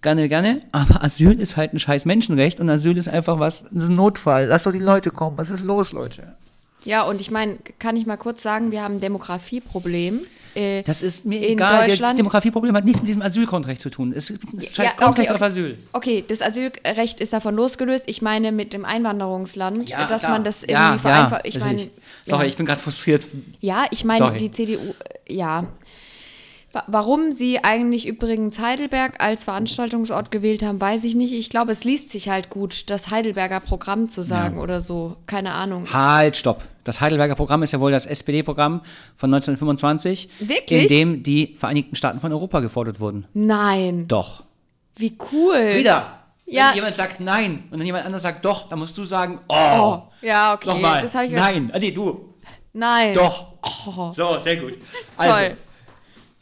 gerne 0.01 0.27
gerne. 0.27 0.61
Aber 0.71 1.03
Asyl 1.03 1.39
ist 1.39 1.57
halt 1.57 1.73
ein 1.73 1.79
scheiß 1.79 2.05
Menschenrecht 2.05 2.59
und 2.59 2.69
Asyl 2.69 2.97
ist 2.97 3.07
einfach 3.07 3.39
was, 3.39 3.61
ist 3.63 3.89
ein 3.89 3.95
Notfall. 3.95 4.45
Lass 4.45 4.63
doch 4.63 4.73
die 4.73 4.79
Leute 4.79 5.11
kommen. 5.11 5.37
Was 5.37 5.49
ist 5.49 5.63
los, 5.63 5.93
Leute? 5.93 6.35
Ja, 6.85 7.03
und 7.03 7.19
ich 7.19 7.31
meine, 7.31 7.57
kann 7.79 7.97
ich 7.97 8.05
mal 8.05 8.17
kurz 8.17 8.41
sagen, 8.41 8.71
wir 8.71 8.81
haben 8.81 8.95
ein 8.95 8.99
Demografieproblem. 9.01 10.21
Äh, 10.53 10.83
Das 10.83 11.01
ist 11.01 11.25
mir 11.25 11.39
In 11.39 11.53
egal. 11.53 11.95
Das 11.97 12.15
Demografieproblem 12.15 12.75
hat 12.75 12.85
nichts 12.85 13.01
mit 13.01 13.09
diesem 13.09 13.21
Asylgrundrecht 13.21 13.81
zu 13.81 13.89
tun. 13.89 14.13
Es 14.15 14.29
ist 14.29 14.39
ein 14.79 14.85
ja, 14.85 14.91
Grundrecht 14.97 15.29
okay. 15.29 15.35
auf 15.35 15.41
Asyl. 15.41 15.77
Okay, 15.91 16.23
das 16.25 16.41
Asylrecht 16.41 17.19
ist 17.19 17.33
davon 17.33 17.55
losgelöst. 17.55 18.05
Ich 18.07 18.21
meine 18.21 18.51
mit 18.51 18.71
dem 18.71 18.85
Einwanderungsland, 18.85 19.89
dass 19.89 20.21
klar. 20.21 20.31
man 20.31 20.43
das 20.43 20.63
irgendwie 20.63 20.73
ja, 20.73 20.97
vereinfacht. 20.97 21.45
Ja, 21.45 21.49
ich 21.49 21.59
meine. 21.59 21.89
Sorry, 22.23 22.43
ja. 22.43 22.47
ich 22.47 22.55
bin 22.55 22.65
gerade 22.65 22.81
frustriert. 22.81 23.25
Ja, 23.59 23.85
ich 23.91 24.05
meine, 24.05 24.37
die 24.37 24.51
CDU, 24.51 24.79
äh, 25.27 25.33
ja. 25.33 25.65
Wa- 26.75 26.83
Warum 26.87 27.31
sie 27.31 27.63
eigentlich 27.63 28.05
übrigens 28.05 28.59
Heidelberg 28.59 29.23
als 29.23 29.45
Veranstaltungsort 29.45 30.29
gewählt 30.29 30.61
haben, 30.61 30.79
weiß 30.81 31.05
ich 31.05 31.15
nicht. 31.15 31.31
Ich 31.33 31.49
glaube, 31.49 31.71
es 31.71 31.85
liest 31.85 32.09
sich 32.09 32.27
halt 32.27 32.49
gut, 32.49 32.89
das 32.89 33.09
Heidelberger 33.11 33.61
Programm 33.61 34.09
zu 34.09 34.23
sagen 34.23 34.57
Ja. 34.57 34.61
oder 34.61 34.81
so. 34.81 35.15
Keine 35.25 35.53
Ahnung. 35.53 35.87
Halt, 35.93 36.35
stopp. 36.35 36.63
Das 36.83 36.99
Heidelberger 37.01 37.35
Programm 37.35 37.63
ist 37.63 37.71
ja 37.71 37.79
wohl 37.79 37.91
das 37.91 38.05
SPD-Programm 38.05 38.81
von 39.15 39.33
1925, 39.33 40.29
Wirklich? 40.39 40.81
in 40.83 40.87
dem 40.89 41.23
die 41.23 41.55
Vereinigten 41.57 41.95
Staaten 41.95 42.19
von 42.19 42.31
Europa 42.33 42.59
gefordert 42.59 42.99
wurden. 42.99 43.25
Nein. 43.33 44.07
Doch. 44.09 44.43
Wie 44.97 45.17
cool. 45.31 45.69
Frieda, 45.69 46.19
Ja. 46.45 46.67
wenn 46.69 46.75
jemand 46.75 46.95
sagt 46.97 47.21
nein 47.21 47.63
und 47.71 47.79
dann 47.79 47.85
jemand 47.85 48.05
anderes 48.05 48.21
sagt 48.23 48.43
doch, 48.45 48.67
dann 48.69 48.79
musst 48.79 48.97
du 48.97 49.03
sagen, 49.05 49.39
oh, 49.47 49.55
Oh, 49.55 50.03
ja, 50.21 50.53
okay. 50.53 50.67
nochmal, 50.67 51.01
Das 51.03 51.15
habe 51.15 51.25
ich 51.27 51.31
nein, 51.31 51.71
ah, 51.73 51.79
nee, 51.79 51.91
du, 51.91 52.33
Nein. 52.73 53.13
doch. 53.13 53.45
Oh, 53.87 54.11
So, 54.13 54.37
sehr 54.39 54.57
gut. 54.57 54.73
Also, 55.17 55.33
toll. 55.37 55.57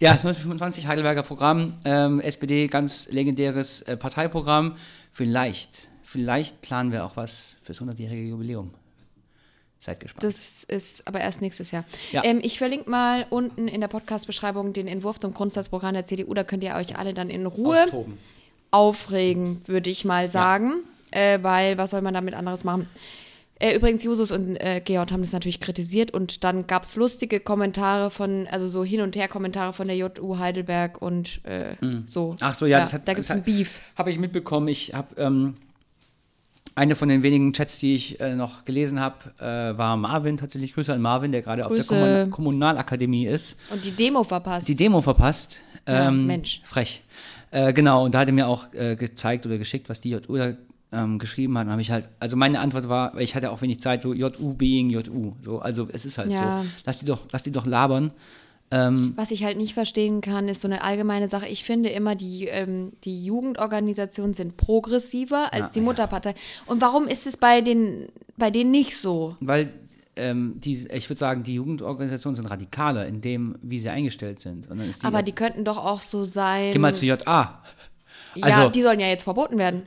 Ja, 0.04 0.12
1925 0.12 0.88
Heidelberger 0.88 1.24
Programm, 1.24 1.76
ähm, 1.86 2.20
SPD, 2.20 2.68
ganz 2.68 3.10
legendäres 3.10 3.84
äh, 3.84 3.96
Parteiprogramm. 3.96 4.76
Vielleicht, 5.14 5.88
vielleicht 6.04 6.62
planen 6.62 6.92
wir 6.92 7.06
auch 7.06 7.16
was 7.16 7.56
fürs 7.64 7.82
100-jährige 7.82 8.24
Jubiläum. 8.24 8.72
Seid 9.80 10.02
gespannt. 10.02 10.26
Das 10.26 10.66
ist 10.66 11.08
aber 11.08 11.22
erst 11.22 11.40
nächstes 11.40 11.72
Jahr. 11.72 11.86
Ja. 12.12 12.22
Ähm, 12.26 12.42
ich 12.44 12.58
verlinke 12.58 12.90
mal 12.90 13.26
unten 13.30 13.70
in 13.70 13.80
der 13.80 13.88
Podcast-Beschreibung 13.88 14.74
den 14.74 14.90
Entwurf 14.90 15.20
zum 15.20 15.34
Grundsatzprogramm 15.34 15.94
der 15.94 16.06
CDU. 16.06 16.34
Da 16.34 16.44
könnt 16.44 16.66
ihr 16.66 16.76
euch 16.76 16.98
alle 16.98 17.14
dann 17.14 17.30
in 17.30 17.46
Ruhe 17.46 17.86
Austoben. 17.86 18.18
aufregen, 18.72 19.62
würde 19.68 19.90
ich 19.90 20.04
mal 20.04 20.28
sagen. 20.28 20.84
Äh, 21.12 21.40
weil, 21.44 21.78
was 21.78 21.92
soll 21.92 22.02
man 22.02 22.14
damit 22.14 22.34
anderes 22.34 22.66
machen? 22.66 22.90
Äh, 23.60 23.76
übrigens, 23.76 24.04
Jusus 24.04 24.32
und 24.32 24.56
äh, 24.58 24.82
Georg 24.84 25.12
haben 25.12 25.22
das 25.22 25.32
natürlich 25.32 25.60
kritisiert 25.60 26.12
und 26.12 26.44
dann 26.44 26.68
gab 26.68 26.84
es 26.84 26.96
lustige 26.96 27.40
Kommentare 27.40 28.10
von, 28.10 28.48
also 28.50 28.68
so 28.68 28.84
hin 28.84 29.02
und 29.02 29.16
her 29.16 29.28
Kommentare 29.28 29.74
von 29.74 29.88
der 29.88 29.96
JU 29.96 30.38
Heidelberg 30.38 31.02
und 31.02 31.44
äh, 31.46 31.76
so. 32.06 32.36
Ach 32.42 32.56
so, 32.56 32.66
ja, 32.66 32.80
das 32.80 32.94
hat, 32.94 33.08
da 33.08 33.14
gibt 33.14 33.26
es 33.26 33.32
ein 33.32 33.44
Beef. 33.44 33.80
Habe 33.96 34.12
ich 34.12 34.18
mitbekommen. 34.18 34.68
Ich 34.68 34.94
habe 34.94 35.16
ähm, 35.22 35.56
eine 36.76 36.96
von 36.96 37.08
den 37.08 37.24
wenigen 37.24 37.54
Chats, 37.54 37.80
die 37.80 37.96
ich 37.96 38.20
äh, 38.20 38.36
noch 38.36 38.66
gelesen 38.66 39.00
habe, 39.00 39.18
äh, 39.40 39.78
war 39.78 39.96
Marvin. 39.98 40.38
Tatsächlich 40.38 40.74
Grüße 40.74 40.92
an 40.92 41.02
Marvin, 41.02 41.32
der 41.32 41.42
gerade 41.42 41.66
auf 41.66 41.74
der. 41.74 41.84
Kommun 41.86 42.30
Kommunalakademie 42.32 43.28
ist. 43.28 43.56
Und 43.70 43.86
die 43.86 43.92
Demo 43.92 44.24
verpasst. 44.24 44.68
Die 44.68 44.76
Demo 44.76 45.02
verpasst. 45.02 45.62
Ja, 45.88 46.08
Ähm, 46.08 46.26
Mensch. 46.26 46.62
Frech. 46.64 47.04
Äh, 47.52 47.74
genau, 47.74 48.06
und 48.06 48.16
da 48.16 48.20
hat 48.22 48.28
er 48.28 48.34
mir 48.34 48.48
auch 48.48 48.74
äh, 48.74 48.96
gezeigt 48.96 49.46
oder 49.46 49.58
geschickt, 49.58 49.90
was 49.90 50.02
die 50.02 50.12
JU 50.12 50.38
da 50.38 50.54
ähm, 50.94 51.20
geschrieben 51.20 51.58
hat. 51.58 51.68
Habe 51.68 51.82
ich 51.82 51.92
halt, 51.92 52.08
also 52.20 52.38
meine 52.38 52.60
Antwort 52.60 52.88
war, 52.88 53.20
ich 53.20 53.36
hatte 53.36 53.52
auch 53.52 53.62
wenig 53.62 53.80
Zeit, 53.80 54.02
so 54.02 54.14
JU 54.14 54.54
being 54.54 54.90
JU. 54.90 55.34
So, 55.42 55.60
also 55.60 55.88
es 55.92 56.06
ist 56.06 56.18
halt 56.18 56.32
Ja. 56.32 56.62
so. 56.64 56.70
Lass 56.86 57.00
die 57.00 57.06
doch, 57.06 57.22
lass 57.32 57.44
die 57.44 57.52
doch 57.52 57.66
labern. 57.66 58.12
Ähm, 58.72 59.14
Was 59.18 59.30
ich 59.32 59.44
halt 59.44 59.58
nicht 59.58 59.74
verstehen 59.74 60.22
kann, 60.22 60.48
ist 60.48 60.62
so 60.62 60.68
eine 60.68 60.84
allgemeine 60.84 61.28
Sache. 61.28 61.48
Ich 61.48 61.64
finde 61.64 61.90
immer, 61.90 62.16
die, 62.16 62.46
ähm, 62.48 62.94
die 63.04 63.24
Jugendorganisationen 63.24 64.34
sind 64.34 64.58
progressiver 64.58 65.54
als 65.54 65.68
Ja, 65.70 65.74
die 65.74 65.80
ja. 65.80 65.86
Mutterpartei. 65.86 66.34
Und 66.66 66.82
warum 66.82 67.08
ist 67.08 67.28
es 67.28 67.38
bei, 67.38 67.62
den, 67.62 68.08
bei 68.38 68.50
denen 68.50 68.72
nicht 68.72 68.98
so? 68.98 69.36
weil 69.42 69.72
ähm, 70.16 70.54
die, 70.60 70.88
ich 70.94 71.10
würde 71.10 71.18
sagen, 71.20 71.42
die 71.44 71.56
Jugendorganisationen 71.56 72.36
sind 72.36 72.46
radikaler 72.46 73.08
in 73.08 73.20
dem, 73.22 73.56
wie 73.64 73.80
sie 73.80 73.90
eingestellt 73.90 74.40
sind. 74.40 74.68
Die 74.72 75.06
Aber 75.06 75.24
die 75.24 75.32
könnten 75.32 75.66
doch 75.66 75.78
auch 75.78 76.02
so 76.02 76.24
sein. 76.24 76.72
Geh 76.72 76.78
mal 76.80 76.94
zu 76.94 77.06
JA. 77.06 77.18
ja, 78.36 78.44
also- 78.46 78.70
die 78.70 78.82
sollen 78.84 79.00
ja 79.00 79.08
jetzt 79.08 79.24
verboten 79.24 79.58
werden. 79.58 79.84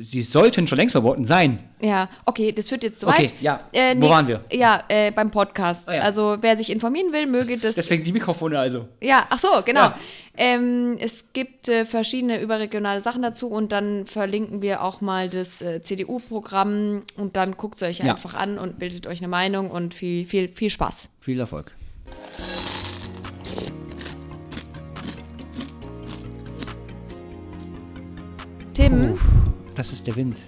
Sie 0.00 0.22
sollten 0.22 0.66
schon 0.66 0.76
längst 0.78 0.92
verboten 0.92 1.24
sein. 1.24 1.60
Ja, 1.80 2.08
okay, 2.26 2.52
das 2.52 2.68
führt 2.68 2.82
jetzt 2.82 3.00
zu 3.00 3.06
Okay, 3.08 3.24
weit. 3.24 3.34
ja. 3.40 3.60
Wo 3.96 4.08
waren 4.08 4.26
wir? 4.28 4.44
Ja, 4.52 4.82
äh, 4.88 5.10
beim 5.10 5.30
Podcast. 5.30 5.88
Ah, 5.88 5.96
ja. 5.96 6.00
Also 6.02 6.36
wer 6.40 6.56
sich 6.56 6.70
informieren 6.70 7.12
will, 7.12 7.26
möge 7.26 7.56
das. 7.58 7.74
Deswegen 7.76 8.02
die 8.04 8.12
Mikrofone 8.12 8.58
also. 8.58 8.88
Ja, 9.00 9.26
ach 9.30 9.38
so, 9.38 9.48
genau. 9.64 9.80
Ja. 9.80 9.98
Ähm, 10.36 10.96
es 11.00 11.24
gibt 11.32 11.68
äh, 11.68 11.84
verschiedene 11.84 12.40
überregionale 12.40 13.00
Sachen 13.00 13.22
dazu 13.22 13.48
und 13.48 13.72
dann 13.72 14.06
verlinken 14.06 14.62
wir 14.62 14.82
auch 14.82 15.00
mal 15.00 15.28
das 15.28 15.60
äh, 15.62 15.82
CDU-Programm 15.82 17.02
und 17.16 17.36
dann 17.36 17.52
guckt 17.52 17.74
es 17.76 17.82
euch 17.82 17.98
Ja. 17.98 18.14
einfach 18.14 18.34
an 18.34 18.58
und 18.58 18.78
bildet 18.78 19.06
euch 19.06 19.18
eine 19.18 19.28
Meinung 19.28 19.70
und 19.70 19.94
viel, 19.94 20.26
viel, 20.26 20.48
viel 20.48 20.70
Spaß. 20.70 21.10
Viel 21.20 21.40
Erfolg. 21.40 21.72
Tim, 28.74 29.16
Puh, 29.16 29.18
das 29.78 29.92
ist 29.92 30.06
der 30.06 30.16
Wind. 30.16 30.40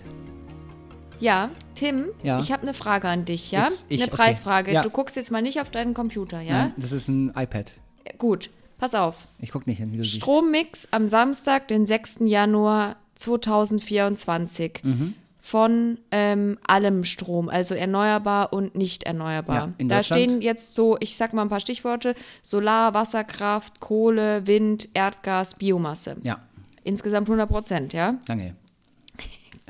ja, 1.21 1.51
Tim, 1.75 2.07
Ja. 2.23 2.39
ich 2.41 2.51
habe 2.53 2.63
eine 2.63 2.75
Frage 2.75 3.09
an 3.09 3.25
dich, 3.25 3.51
ja? 3.51 3.69
Ich, 3.89 4.01
eine 4.01 4.09
okay. 4.11 4.17
Preisfrage. 4.17 4.73
Ja. 4.73 4.83
Du 4.83 4.91
guckst 4.91 5.17
jetzt 5.17 5.31
mal 5.31 5.43
nicht 5.43 5.61
auf 5.61 5.71
deinen 5.71 5.95
Computer, 5.95 6.41
ja? 6.41 6.65
Nein, 6.67 6.75
das 6.77 6.93
ist 6.93 7.09
ein 7.09 7.33
iPad. 7.37 7.73
Gut, 8.19 8.51
pass 8.79 8.95
auf. 8.95 9.29
Ich 9.39 9.51
gucke 9.53 9.69
nicht 9.69 9.79
hin, 9.79 9.93
wie 9.93 9.99
du 9.99 10.05
Strommix 10.05 10.89
am 10.91 11.09
Samstag, 11.09 11.69
den 11.69 11.87
6. 11.87 12.19
Januar 12.27 12.97
2024 13.15 14.81
Mhm. 14.83 15.15
von 15.43 15.99
ähm, 16.11 16.59
allem 16.67 17.05
Strom, 17.05 17.49
also 17.49 17.75
erneuerbar 17.75 18.53
und 18.53 18.75
nicht 18.75 19.05
erneuerbar. 19.05 19.73
Ja, 19.79 19.87
da 19.87 20.03
stehen 20.03 20.41
jetzt 20.43 20.75
so, 20.75 20.97
ich 21.01 21.17
sag 21.17 21.33
mal 21.35 21.43
ein 21.43 21.49
paar 21.49 21.61
Stichworte: 21.61 22.15
Solar, 22.43 22.95
Wasserkraft, 22.95 23.81
Kohle, 23.81 24.47
Wind, 24.47 24.89
Erdgas, 24.95 25.55
Biomasse. 25.55 26.17
Ja, 26.23 26.41
Insgesamt 26.83 27.27
100 27.29 27.49
Prozent, 27.49 27.93
ja? 27.93 28.15
danke. 28.27 28.55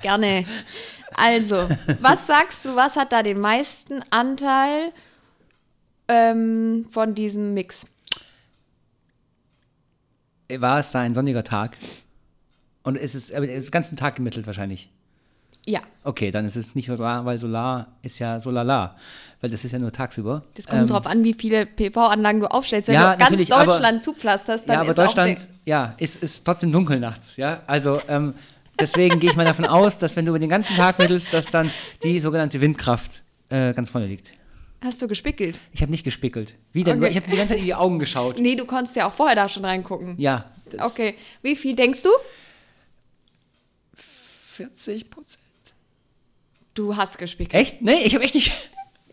Gerne. 0.02 0.44
Also, 1.14 1.68
was 2.00 2.26
sagst 2.26 2.64
du, 2.64 2.76
was 2.76 2.96
hat 2.96 3.12
da 3.12 3.22
den 3.22 3.38
meisten 3.40 4.00
Anteil 4.10 4.92
ähm, 6.08 6.86
von 6.90 7.14
diesem 7.14 7.54
Mix? 7.54 7.86
War 10.52 10.78
es 10.80 10.90
da 10.90 11.00
ein 11.00 11.14
sonniger 11.14 11.44
Tag? 11.44 11.76
Und 12.82 12.96
es 12.96 13.14
ist, 13.14 13.30
es 13.30 13.40
ist 13.40 13.68
den 13.68 13.70
ganzen 13.72 13.96
Tag 13.96 14.16
gemittelt 14.16 14.46
wahrscheinlich. 14.46 14.90
Ja, 15.66 15.80
Okay, 16.02 16.30
dann 16.30 16.46
ist 16.46 16.56
es 16.56 16.74
nicht 16.74 16.86
Solar, 16.86 17.26
weil 17.26 17.38
Solar 17.38 17.88
ist 18.00 18.18
ja 18.18 18.40
so 18.40 18.50
lala. 18.50 18.96
Weil 19.42 19.50
das 19.50 19.62
ist 19.66 19.72
ja 19.72 19.78
nur 19.78 19.92
tagsüber. 19.92 20.42
Das 20.54 20.66
kommt 20.66 20.88
drauf 20.88 21.06
an, 21.06 21.22
wie 21.22 21.34
viele 21.34 21.66
PV-Anlagen 21.66 22.40
du 22.40 22.46
aufstellst. 22.50 22.88
Wenn 22.88 22.94
Ähm, 22.94 23.02
ja, 23.02 23.12
du 23.12 23.18
ganz 23.18 23.30
natürlich, 23.32 23.52
aber- 23.54 23.66
Deutschland 23.66 24.02
zupflasterst, 24.02 24.66
dann 24.68 24.74
ja, 24.76 24.80
aber 24.80 24.90
ist 24.92 24.98
auch 24.98 25.04
Deutschland, 25.04 25.48
ja, 25.66 25.94
ist, 25.98 26.22
ist 26.22 26.44
trotzdem 26.46 26.72
dunkel 26.72 26.98
nachts, 26.98 27.36
ja. 27.36 27.60
Also 27.66 28.00
ähm, 28.08 28.32
deswegen 28.80 29.20
gehe 29.20 29.30
ich 29.30 29.36
mal 29.36 29.44
davon 29.44 29.66
aus, 29.66 29.98
dass 29.98 30.16
wenn 30.16 30.24
du 30.24 30.30
über 30.30 30.38
den 30.38 30.48
ganzen 30.48 30.76
Tag 30.76 30.98
mittelst, 30.98 31.32
dass 31.32 31.46
dann 31.46 31.70
die 32.02 32.20
sogenannte 32.20 32.60
Windkraft 32.60 33.22
äh, 33.48 33.72
ganz 33.72 33.90
vorne 33.90 34.06
liegt. 34.06 34.32
Hast 34.82 35.02
du 35.02 35.08
gespickelt? 35.08 35.60
Ich 35.72 35.82
habe 35.82 35.90
nicht 35.90 36.04
gespickelt. 36.04 36.54
Wie 36.72 36.84
denn? 36.84 36.98
Okay. 36.98 37.10
Ich 37.10 37.16
habe 37.16 37.30
die 37.30 37.36
ganze 37.36 37.52
Zeit 37.52 37.58
in 37.58 37.66
die 37.66 37.74
Augen 37.74 37.98
geschaut. 37.98 38.38
Nee, 38.38 38.56
du 38.56 38.64
konntest 38.64 38.96
ja 38.96 39.06
auch 39.06 39.12
vorher 39.12 39.36
da 39.36 39.48
schon 39.48 39.64
reingucken. 39.64 40.14
Ja. 40.18 40.50
Okay. 40.78 41.16
Wie 41.42 41.54
viel 41.56 41.76
denkst 41.76 42.02
du? 42.02 42.10
40 43.94 45.10
Prozent. 45.10 45.40
Du 46.74 46.96
hast 46.96 47.18
gespickelt. 47.18 47.60
Echt? 47.60 47.82
Nee, 47.82 48.04
ich 48.04 48.14
habe 48.14 48.24
echt 48.24 48.34
nicht. 48.34 48.52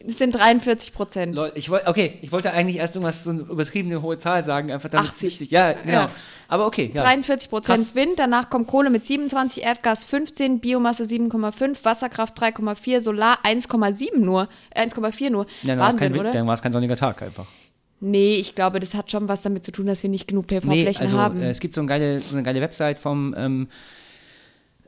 Es 0.06 0.18
sind 0.20 0.36
43 0.36 0.94
Prozent. 0.94 1.39
Ich 1.56 1.70
wollte, 1.70 1.88
okay, 1.88 2.18
ich 2.22 2.32
wollte 2.32 2.51
eigentlich 2.51 2.77
erst 2.77 2.96
irgendwas 2.96 3.24
so 3.24 3.30
eine 3.32 3.42
übertriebene 3.42 4.01
hohe 4.01 4.18
Zahl 4.18 4.44
sagen, 4.44 4.72
einfach 4.72 4.89
damit 4.89 5.08
es 5.10 5.16
80. 5.18 5.32
wichtig- 5.34 5.51
Ja, 5.51 5.74
genau. 5.74 5.92
Ja. 5.94 6.12
Aber 6.48 6.66
okay, 6.66 6.92
ja. 6.94 7.04
43 7.04 7.50
Prozent. 7.50 7.96
Wind, 7.96 8.13
danach 8.18 8.50
kommt 8.50 8.68
Kohle 8.68 8.89
mit 8.89 9.06
27, 9.08 9.63
Erdgas 9.63 10.06
15, 10.06 10.60
Biomasse 10.60 11.04
7,5, 11.06 11.84
Wasserkraft 11.84 12.38
3,4, 12.39 13.01
Solar 13.01 13.39
1,7 13.44 14.20
nur, 14.20 14.48
äh, 14.70 14.82
1,4 14.82 15.30
nur. 15.30 15.46
Ja, 15.63 15.68
dann 15.68 15.80
war 15.80 15.88
es 15.89 15.94
Wahnsinn, 15.96 16.12
kein, 16.13 16.20
oder? 16.22 16.32
dann 16.32 16.48
war 16.48 16.54
es 16.54 16.62
kein 16.62 16.72
sonniger 16.72 16.96
Tag 16.96 17.22
einfach. 17.22 17.48
Nee, 18.00 18.36
ich 18.36 18.54
glaube, 18.54 18.80
das 18.80 18.94
hat 18.94 19.12
schon 19.12 19.27
was 19.27 19.42
damit 19.42 19.66
zu 19.66 19.72
tun, 19.72 19.88
dass 19.88 20.04
wir 20.04 20.10
nicht 20.12 20.27
genug 20.27 20.46
PV-Flächen 20.48 20.84
Nee, 20.92 20.98
also 21.00 21.18
haben. 21.18 21.42
äh, 21.42 21.50
es 21.50 21.60
gibt 21.60 21.74
so 21.74 21.82
eine 21.82 21.88
geile, 21.89 22.20
so 22.20 22.36
eine 22.36 22.44
geile 22.44 22.62
Website 22.62 23.00
vom, 23.00 23.34
ähm, 23.36 23.68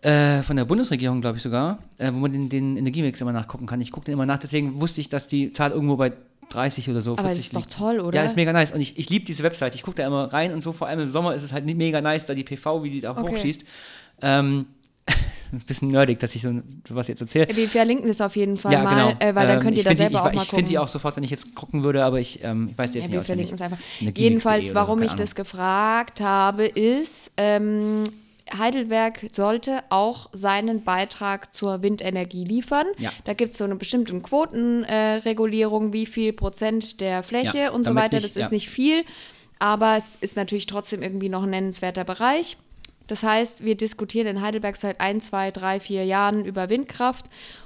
äh, 0.02 0.42
von 0.44 0.56
der 0.56 0.66
Bundesregierung, 0.66 1.22
glaube 1.22 1.38
ich 1.38 1.44
sogar, 1.44 1.80
äh, 1.98 2.12
wo 2.14 2.18
man 2.18 2.32
den, 2.32 2.50
den 2.50 2.78
Energiemix 2.78 3.20
immer 3.22 3.34
nachgucken 3.34 3.66
kann. 3.66 3.82
Ich 3.82 3.92
gucke 3.92 4.06
den 4.06 4.14
immer 4.14 4.26
nach, 4.26 4.38
deswegen 4.40 4.80
wusste 4.80 5.02
ich, 5.02 5.10
dass 5.10 5.28
die 5.28 5.52
Zahl 5.52 5.72
irgendwo 5.72 5.98
bei 5.98 6.14
30 6.50 6.90
oder 6.90 7.02
so, 7.02 7.12
Aber 7.14 7.24
40 7.24 7.38
das 7.38 7.46
ist 7.48 7.56
doch 7.56 7.62
liegt. 7.62 7.74
toll, 7.78 8.00
oder? 8.00 8.18
Ja, 8.20 8.26
ist 8.26 8.36
mega 8.36 8.52
nice. 8.54 8.72
Und 8.72 8.82
ich, 8.82 8.98
ich 8.98 9.10
liebe 9.10 9.26
diese 9.26 9.44
Website. 9.44 9.76
Ich 9.76 9.84
gucke 9.84 9.98
da 9.98 10.08
immer 10.08 10.32
rein 10.34 10.52
und 10.54 10.62
so, 10.62 10.72
vor 10.72 10.88
allem 10.88 11.00
im 11.02 11.10
Sommer 11.10 11.36
ist 11.36 11.44
es 11.44 11.54
halt 11.54 11.66
mega 11.66 12.02
nice, 12.02 12.26
da 12.26 12.34
die 12.34 12.44
PV, 12.44 12.82
wie 12.84 12.90
die 12.90 13.02
da 13.02 13.12
Okay. 13.12 13.22
hochschießt. 13.32 13.64
Ähm, 14.22 14.66
ein 15.52 15.60
bisschen 15.66 15.90
nerdig, 15.90 16.20
dass 16.20 16.34
ich 16.36 16.44
so 16.44 16.52
was 16.90 17.08
jetzt 17.08 17.22
erzähle. 17.22 17.48
Wir 17.56 17.68
verlinken 17.70 18.08
das 18.08 18.22
auf 18.22 18.36
jeden 18.36 18.58
Fall 18.58 18.72
Ja, 18.72 18.84
mal, 18.84 18.90
genau. 18.90 19.10
äh, 19.20 19.36
weil 19.36 19.48
dann 19.48 19.58
Ähm, 19.58 19.64
könnt 19.64 19.76
ihr 19.76 19.80
ich 19.80 19.84
da 19.84 19.90
find 19.90 20.00
die- 20.00 20.04
selber 20.04 20.20
ich, 20.20 20.20
auch 20.22 20.34
mal 20.34 20.42
Ich 20.44 20.50
finde 20.50 20.64
die 20.64 20.74
gucken. 20.76 20.78
auch 20.84 20.88
sofort, 20.88 21.16
wenn 21.18 21.24
ich 21.24 21.32
jetzt 21.32 21.56
gucken 21.56 21.84
würde, 21.84 22.04
aber 22.06 22.20
ich, 22.20 22.44
ähm, 22.44 22.70
ich 22.72 22.78
weiß 22.78 22.94
jetzt 22.96 23.04
Ja, 23.04 23.10
nicht 23.10 23.16
wir 23.18 23.24
verlinken 23.24 23.56
es 23.56 23.62
einfach. 23.62 23.78
Jedenfalls, 24.16 24.70
so, 24.70 24.76
warum 24.76 25.00
keine 25.00 25.10
ich 25.12 25.16
das 25.16 25.36
gefragt 25.36 26.22
habe, 26.22 26.66
ist, 26.66 27.32
ähm, 27.38 28.04
Heidelberg 28.58 29.26
sollte 29.32 29.84
auch 29.90 30.30
seinen 30.34 30.84
Beitrag 30.84 31.54
zur 31.54 31.82
Windenergie 31.82 32.44
liefern. 32.46 32.88
Ja. 32.98 33.12
Da 33.26 33.34
gibt 33.34 33.52
es 33.54 33.58
so 33.58 33.64
eine 33.64 33.76
bestimmte 33.76 34.18
Quotenregulierung, 34.20 35.90
äh, 35.90 35.94
wie 35.94 36.06
viel 36.06 36.34
Prozent 36.34 37.02
der 37.02 37.24
Fläche 37.24 37.58
Ja, 37.58 37.72
und 37.72 37.86
so 37.86 37.96
weiter. 37.96 38.18
nicht- 38.18 38.26
das 38.28 38.36
ja. 38.36 38.46
ist 38.46 38.52
nicht 38.52 38.70
viel, 38.70 39.04
aber 39.60 39.98
es 39.98 40.16
ist 40.22 40.36
natürlich 40.36 40.66
trotzdem 40.66 41.02
irgendwie 41.02 41.30
noch 41.30 41.44
ein 41.44 41.50
nennenswerter 41.52 42.04
Bereich. 42.04 42.58
Das 43.08 43.24
heißt, 43.24 43.64
wir 43.66 43.76
diskutieren 43.76 44.28
in 44.28 44.42
Heidelberg 44.42 44.76
seit 44.76 45.02
ein, 45.02 45.20
zwei, 45.22 45.52
drei, 45.52 45.80
vier 45.80 46.06
Jahren 46.06 46.46
über 46.46 46.70
Windkraft. 46.70 47.26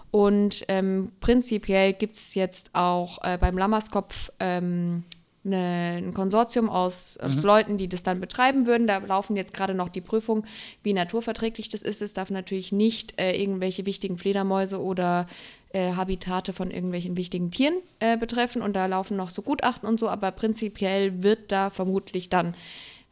Und 0.10 0.64
ähm, 0.68 1.12
prinzipiell 1.20 1.92
gibt 1.94 2.16
es 2.18 2.36
jetzt 2.36 2.70
auch 2.74 3.18
äh, 3.24 3.38
beim 3.40 3.58
Lammerskopf 3.58 4.32
ähm, 4.40 5.04
ne, 5.44 5.96
ein 5.98 6.14
Konsortium 6.14 6.70
aus, 6.70 7.18
aus 7.18 7.38
Mhm. 7.38 7.44
Leuten, 7.44 7.78
die 7.78 7.90
das 7.90 8.04
dann 8.04 8.20
betreiben 8.20 8.66
würden. 8.66 8.88
Da 8.88 8.98
laufen 9.00 9.36
jetzt 9.36 9.54
gerade 9.54 9.74
noch 9.74 9.90
die 9.90 10.02
Prüfungen, 10.02 10.46
wie 10.84 10.94
naturverträglich 10.94 11.70
das 11.70 11.82
ist. 11.82 12.02
Es 12.02 12.14
darf 12.14 12.30
natürlich 12.30 12.72
nicht 12.72 13.20
äh, 13.20 13.40
irgendwelche 13.40 13.86
wichtigen 13.86 14.18
Fledermäuse 14.18 14.82
oder 14.82 15.28
äh, 15.74 15.94
Habitate 15.94 16.54
von 16.54 16.72
irgendwelchen 16.72 17.18
wichtigen 17.18 17.52
Tieren 17.52 17.76
äh, 18.00 18.18
betreffen. 18.18 18.62
Und 18.62 18.76
da 18.76 18.86
laufen 18.86 19.18
noch 19.18 19.30
so 19.30 19.42
Gutachten 19.42 19.88
und 19.88 20.00
so, 20.00 20.08
aber 20.10 20.32
prinzipiell 20.32 21.24
wird 21.24 21.52
da 21.52 21.70
vermutlich 21.70 22.30
dann 22.30 22.56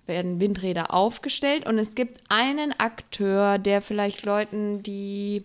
werden 0.07 0.39
Windräder 0.39 0.93
aufgestellt. 0.93 1.65
Und 1.65 1.77
es 1.77 1.95
gibt 1.95 2.21
einen 2.29 2.71
Akteur, 2.79 3.57
der 3.59 3.81
vielleicht 3.81 4.25
Leuten, 4.25 4.83
die 4.83 5.43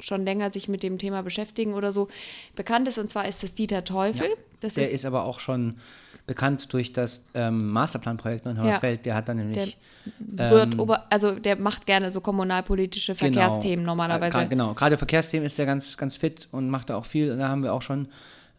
schon 0.00 0.24
länger 0.24 0.52
sich 0.52 0.68
mit 0.68 0.82
dem 0.82 0.98
Thema 0.98 1.22
beschäftigen 1.22 1.74
oder 1.74 1.92
so, 1.92 2.08
bekannt 2.56 2.88
ist. 2.88 2.98
Und 2.98 3.08
zwar 3.08 3.28
ist 3.28 3.42
das 3.42 3.54
Dieter 3.54 3.84
Teufel. 3.84 4.28
Das 4.60 4.74
Der 4.74 4.84
ist, 4.84 4.92
ist 4.92 5.04
aber 5.04 5.24
auch 5.24 5.38
schon 5.40 5.76
bekannt 6.26 6.72
durch 6.72 6.92
das 6.92 7.22
ähm, 7.34 7.58
Masterplanprojekt 7.70 8.46
Neuenhauerfeld. 8.46 9.04
Der 9.04 9.14
hat 9.14 9.28
dann 9.28 9.36
nämlich 9.36 9.76
wird 10.18 10.74
ähm, 10.74 10.80
ober, 10.80 11.04
also 11.10 11.32
der 11.32 11.56
macht 11.56 11.86
gerne 11.86 12.10
so 12.10 12.20
kommunalpolitische 12.20 13.14
genau, 13.14 13.32
Verkehrsthemen 13.32 13.84
normalerweise. 13.84 14.38
äh, 14.38 14.46
Genau, 14.46 14.74
gerade 14.74 14.96
Verkehrsthemen 14.96 15.44
ist 15.46 15.58
der 15.58 15.66
ganz, 15.66 15.96
ganz 15.96 16.16
fit 16.16 16.48
und 16.50 16.70
macht 16.70 16.90
da 16.90 16.96
auch 16.96 17.06
viel. 17.06 17.30
Und 17.30 17.38
da 17.38 17.48
haben 17.48 17.62
wir 17.62 17.74
auch 17.74 17.82
schon 17.82 18.08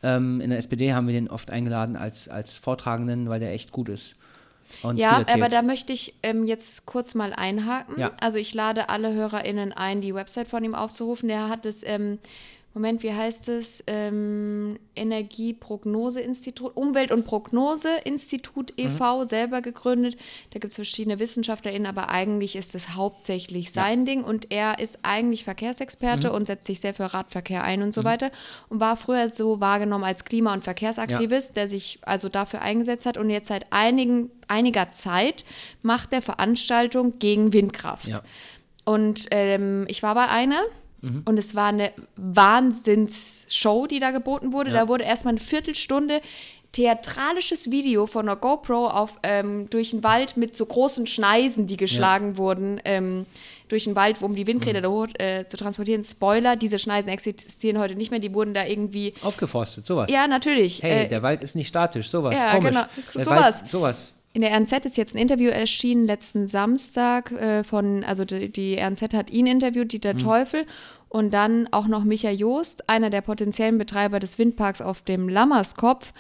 ähm, 0.04 0.40
in 0.42 0.52
der 0.52 0.60
SPD 0.60 0.94
haben 0.94 1.08
wir 1.08 1.14
den 1.14 1.30
oft 1.30 1.50
eingeladen 1.50 1.96
als, 1.96 2.30
als 2.30 2.58
Vortragenden, 2.58 3.28
weil 3.30 3.40
der 3.40 3.54
echt 3.54 3.72
gut 3.72 3.90
ist. 3.90 4.16
Ja, 4.96 5.24
aber 5.32 5.48
da 5.48 5.62
möchte 5.62 5.94
ich 5.94 6.16
ähm, 6.24 6.46
jetzt 6.46 6.86
kurz 6.86 7.14
mal 7.14 7.34
einhaken. 7.34 8.00
Ja. 8.00 8.12
Also 8.20 8.40
ich 8.40 8.54
lade 8.54 8.90
alle 8.90 9.14
HörerInnen 9.14 9.72
ein, 9.72 10.02
die 10.02 10.16
Website 10.16 10.48
von 10.48 10.64
ihm 10.64 10.74
aufzurufen. 10.74 11.30
Der 11.30 11.50
hat 11.50 11.66
das, 11.66 11.82
ähm, 11.84 12.18
Moment, 12.76 13.04
wie 13.04 13.14
heißt 13.14 13.48
es? 13.48 13.82
Ähm, 13.88 14.78
Energieprognoseinstitut, 14.98 16.76
Umwelt- 16.76 17.14
und 17.14 17.26
Prognoseinstitut 17.26 18.74
e.V. 18.76 19.24
selber 19.24 19.62
gegründet. 19.62 20.18
Da 20.52 20.60
gibt 20.60 20.72
es 20.72 20.76
verschiedene 20.76 21.18
WissenschaftlerInnen, 21.18 21.88
aber 21.88 22.10
eigentlich 22.10 22.58
ist 22.58 22.76
es 22.76 22.96
hauptsächlich 22.96 23.72
sein 23.72 24.04
Ding 24.04 24.26
und 24.26 24.52
er 24.52 24.80
ist 24.80 25.00
eigentlich 25.04 25.46
Verkehrsexperte 25.46 26.34
und 26.34 26.48
setzt 26.48 26.68
sich 26.68 26.82
sehr 26.82 26.94
für 26.94 27.14
Radverkehr 27.14 27.64
ein 27.64 27.82
und 27.82 27.94
so 27.94 28.04
weiter 28.04 28.30
und 28.68 28.82
war 28.82 28.98
früher 28.98 29.30
so 29.30 29.62
wahrgenommen 29.62 30.04
als 30.04 30.26
Klima- 30.26 30.52
und 30.52 30.66
Verkehrsaktivist, 30.66 31.56
der 31.56 31.70
sich 31.70 32.00
also 32.02 32.28
dafür 32.28 32.62
eingesetzt 32.62 33.06
hat 33.06 33.18
und 33.18 33.30
jetzt 33.30 33.48
seit 33.48 33.72
einigen, 33.72 34.32
einiger 34.50 34.90
Zeit 34.90 35.46
macht 35.82 36.12
er 36.12 36.22
Veranstaltungen 36.22 37.20
gegen 37.20 37.54
Windkraft. 37.54 38.10
Ja. 38.10 38.22
Und 38.84 39.28
ähm, 39.32 39.86
ich 39.88 40.04
war 40.04 40.14
bei 40.14 40.28
einer 40.28 40.62
und 41.26 41.38
es 41.38 41.56
war 41.56 41.68
eine 41.68 41.92
Wahnsinnsshow, 42.16 43.88
die 43.88 44.00
da 44.00 44.12
geboten 44.12 44.54
wurde. 44.54 44.72
Ja. 44.72 44.82
Da 44.82 44.88
wurde 44.88 45.04
erstmal 45.04 45.34
eine 45.34 45.40
Viertelstunde 45.42 46.22
theatralisches 46.72 47.72
Video 47.72 48.06
von 48.06 48.28
einer 48.28 48.36
GoPro 48.36 48.88
auf, 48.88 49.18
ähm, 49.24 49.70
durch 49.70 49.92
den 49.92 50.04
Wald 50.04 50.36
mit 50.36 50.58
so 50.58 50.66
großen 50.66 51.08
Schneisen, 51.08 51.68
die 51.68 51.78
geschlagen 51.78 52.38
wurden, 52.38 52.82
ähm, 52.84 53.26
durch 53.70 53.86
den 53.86 53.96
Wald, 53.96 54.22
um 54.22 54.36
die 54.36 54.46
Windräder 54.46 54.82
da 54.82 54.90
hoch, 54.90 55.08
äh, 55.18 55.48
zu 55.48 55.56
transportieren. 55.56 56.04
Spoiler, 56.04 56.58
diese 56.58 56.78
Schneisen 56.78 57.08
existieren 57.08 57.80
heute 57.80 57.96
nicht 57.96 58.12
mehr, 58.12 58.20
die 58.20 58.34
wurden 58.34 58.54
da 58.54 58.66
irgendwie. 58.66 59.14
Aufgeforstet, 59.22 59.86
sowas. 59.86 60.12
Ja, 60.12 60.28
natürlich. 60.28 60.84
Hey, 60.84 61.06
äh, 61.06 61.08
der 61.08 61.24
Wald 61.24 61.42
ist 61.42 61.56
nicht 61.56 61.70
statisch, 61.70 62.10
sowas. 62.10 62.36
ja, 62.36 62.52
Komisch. 62.56 62.72
genau. 62.72 63.24
Sowas. 63.24 63.62
Wald, 63.62 63.70
sowas. 63.70 64.14
In 64.34 64.42
der 64.42 64.52
RNZ 64.52 64.86
ist 64.86 64.98
jetzt 64.98 65.16
ein 65.16 65.18
Interview 65.18 65.50
erschienen 65.50 66.06
letzten 66.06 66.48
Samstag 66.48 67.32
äh, 67.32 67.64
von, 67.64 68.04
also 68.04 68.26
die, 68.26 68.52
die 68.52 68.76
RNZ 68.78 69.14
hat 69.14 69.30
ihn 69.30 69.48
interviewt, 69.48 69.94
Dieter 69.94 70.14
Mhm. 70.14 70.20
Teufel, 70.20 70.66
und 71.16 71.34
dann 71.34 71.70
auch 71.72 71.88
noch 71.88 72.04
Micha 72.04 72.30
Joost, 72.30 72.90
einer 72.90 73.10
der 73.10 73.22
potenziellen 73.22 73.78
Betreiber 73.78 74.20
des 74.20 74.38
Windparks 74.38 74.82
auf 74.82 75.00
dem 75.02 75.30
Lammerskopf. 75.30 76.12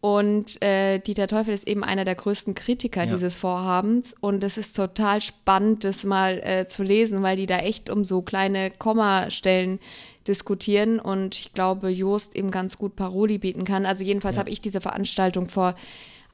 Und 0.00 0.62
äh, 0.62 1.00
Dieter 1.00 1.26
Teufel 1.26 1.52
ist 1.52 1.66
eben 1.66 1.82
einer 1.82 2.04
der 2.04 2.14
größten 2.14 2.54
Kritiker 2.54 3.00
Ja. 3.00 3.06
dieses 3.12 3.36
Vorhabens. 3.36 4.14
Und 4.20 4.44
es 4.44 4.56
ist 4.56 4.76
total 4.76 5.20
spannend, 5.20 5.82
das 5.82 6.04
mal 6.04 6.38
äh, 6.44 6.68
zu 6.68 6.84
lesen, 6.84 7.24
weil 7.24 7.36
die 7.36 7.46
da 7.46 7.58
echt 7.58 7.90
um 7.90 8.04
so 8.04 8.22
kleine 8.22 8.70
Kommastellen 8.70 9.80
diskutieren. 10.28 11.00
Und 11.00 11.34
ich 11.34 11.52
glaube, 11.52 11.88
Joost 11.88 12.36
eben 12.36 12.52
ganz 12.52 12.78
gut 12.78 12.94
Paroli 12.94 13.38
bieten 13.38 13.64
kann. 13.64 13.84
Also 13.84 14.04
jedenfalls 14.04 14.36
Ja. 14.36 14.40
habe 14.40 14.50
ich 14.50 14.60
diese 14.60 14.80
Veranstaltung 14.80 15.48
vor 15.48 15.74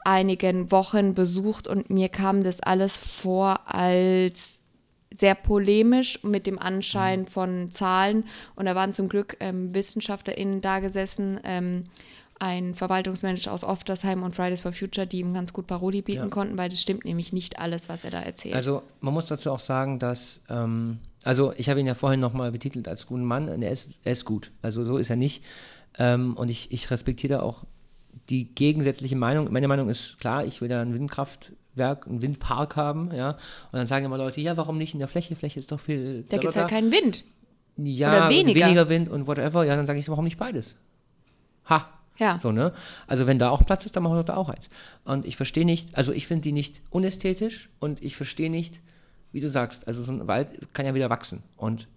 einigen 0.05 0.71
Wochen 0.71 1.15
besucht 1.15 1.67
und 1.67 1.89
mir 1.89 2.11
kam 2.11 2.43
das 2.43 2.61
alles 2.61 2.99
vor 2.99 3.61
als 3.73 4.62
sehr 5.17 5.35
polemisch 5.35 6.23
mit 6.23 6.47
dem 6.47 6.59
Anschein 6.59 7.27
von 7.27 7.71
Zahlen. 7.71 8.25
Und 8.55 8.67
da 8.67 8.75
waren 8.75 8.93
zum 8.93 9.09
Glück 9.09 9.37
ähm, 9.41 9.75
WissenschaftlerInnen 9.75 10.61
da 10.61 10.81
gesessen, 10.81 11.41
ähm, 11.45 11.85
ein 12.39 12.75
Verwaltungsmanager 12.75 13.53
aus 13.53 13.63
Oftersheim 13.63 14.25
und 14.25 14.35
Fridays 14.35 14.63
for 14.63 14.73
Future, 14.73 15.07
die 15.07 15.21
ihm 15.21 15.33
ganz 15.33 15.53
gut 15.53 15.69
Paroli 15.69 16.03
bieten 16.03 16.25
Ja. 16.25 16.29
konnten, 16.29 16.57
weil 16.59 16.69
das 16.69 16.81
stimmt 16.81 17.05
nämlich 17.05 17.33
nicht 17.33 17.61
alles, 17.61 17.89
was 17.89 18.03
er 18.03 18.11
da 18.11 18.21
erzählt. 18.21 18.57
Also 18.57 18.83
man 19.01 19.15
muss 19.15 19.27
dazu 19.27 19.53
auch 19.53 19.61
sagen, 19.61 20.01
dass, 20.01 20.41
ähm, 20.49 20.99
also 21.23 21.53
ich 21.57 21.69
habe 21.69 21.79
ihn 21.79 21.87
ja 21.87 21.95
vorhin 21.95 22.19
nochmal 22.19 22.51
betitelt 22.51 22.89
als 22.89 23.07
guten 23.07 23.25
Mann 23.25 23.49
und 23.49 23.63
er 23.63 23.71
ist, 23.71 23.91
er 24.03 24.13
ist 24.13 24.25
gut. 24.25 24.51
Also 24.61 24.83
so 24.85 24.97
ist 24.97 25.09
er 25.09 25.17
nicht. 25.17 25.45
Ähm, 25.99 26.37
und 26.37 26.49
ich, 26.49 26.73
ich 26.73 26.91
respektiere 26.91 27.35
da 27.35 27.43
auch 27.43 27.63
die 28.29 28.53
gegensätzliche 28.53 29.15
Meinung. 29.17 29.53
Meine 29.53 29.69
Meinung 29.69 29.89
ist 29.89 30.19
klar, 30.19 30.45
ich 30.45 30.61
will 30.61 30.69
da 30.69 30.83
ein 30.83 30.93
Windkraftwerk, 31.75 32.07
einen 32.07 32.23
Windpark 32.23 32.77
haben, 32.77 33.15
ja. 33.15 33.31
Und 33.31 33.39
dann 33.73 33.87
sagen 33.87 34.05
immer 34.05 34.19
Leute, 34.19 34.41
ja, 34.41 34.57
warum 34.57 34.79
nicht 34.79 34.95
in 34.95 34.99
der 34.99 35.09
Fläche? 35.09 35.37
Fläche 35.37 35.61
ist 35.61 35.73
doch 35.73 35.81
viel. 35.81 36.25
da 36.29 36.37
gibt 36.37 36.51
es 36.51 36.57
halt 36.57 36.69
bla. 36.69 36.77
keinen 36.79 36.93
Wind. 36.93 37.25
ja, 37.77 38.17
oder 38.17 38.29
weniger. 38.31 38.89
Wind 38.89 39.09
und 39.09 39.27
whatever. 39.27 39.65
Ja, 39.65 39.77
dann 39.77 39.87
sage 39.87 39.99
ich, 39.99 40.09
warum 40.09 40.25
nicht 40.25 40.39
beides? 40.39 40.77
Ha, 41.69 41.89
Ja. 42.19 42.39
so, 42.39 42.53
ne? 42.53 42.73
Also 43.07 43.27
wenn 43.27 43.39
da 43.39 43.51
auch 43.51 43.65
Platz 43.65 43.87
ist, 43.87 43.97
dann 43.97 44.03
machen 44.03 44.17
wir 44.17 44.25
da 44.25 44.37
auch 44.37 44.49
eins. 44.49 44.69
Und 45.05 45.25
ich 45.27 45.37
verstehe 45.37 45.65
nicht, 45.65 45.97
also 45.97 46.13
ich 46.13 46.27
finde 46.27 46.43
die 46.43 46.53
nicht 46.53 46.83
unästhetisch 46.91 47.71
und 47.79 48.03
ich 48.03 48.17
verstehe 48.17 48.51
nicht, 48.51 48.81
wie 49.33 49.41
du 49.41 49.49
sagst, 49.49 49.87
also 49.87 50.03
so 50.03 50.13
ein 50.13 50.27
Wald 50.27 50.49
kann 50.75 50.85
ja 50.87 50.95
wieder 50.95 51.09
wachsen. 51.09 51.43
Und 51.57 51.89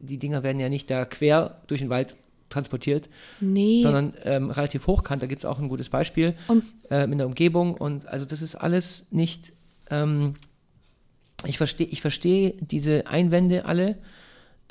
die 0.00 0.18
Dinger 0.18 0.42
werden 0.42 0.60
ja 0.60 0.68
nicht 0.68 0.90
da 0.90 1.04
quer 1.04 1.62
durch 1.66 1.80
den 1.80 1.90
Wald 1.90 2.14
transportiert, 2.48 3.08
Nee. 3.40 3.80
sondern 3.80 4.14
ähm, 4.24 4.50
relativ 4.50 4.86
hochkant. 4.86 5.22
Da 5.22 5.26
gibt 5.26 5.40
es 5.40 5.44
auch 5.44 5.58
ein 5.58 5.68
gutes 5.68 5.90
Beispiel 5.90 6.34
ähm, 6.90 7.12
in 7.12 7.18
der 7.18 7.26
Umgebung. 7.26 7.74
Und 7.74 8.06
also 8.06 8.24
das 8.24 8.42
ist 8.42 8.54
alles 8.54 9.06
nicht. 9.10 9.52
Ähm, 9.90 10.34
ich 11.44 11.58
verstehe 11.58 11.86
ich 11.86 12.00
versteh 12.00 12.56
diese 12.60 13.06
Einwände 13.06 13.64
alle, 13.66 13.98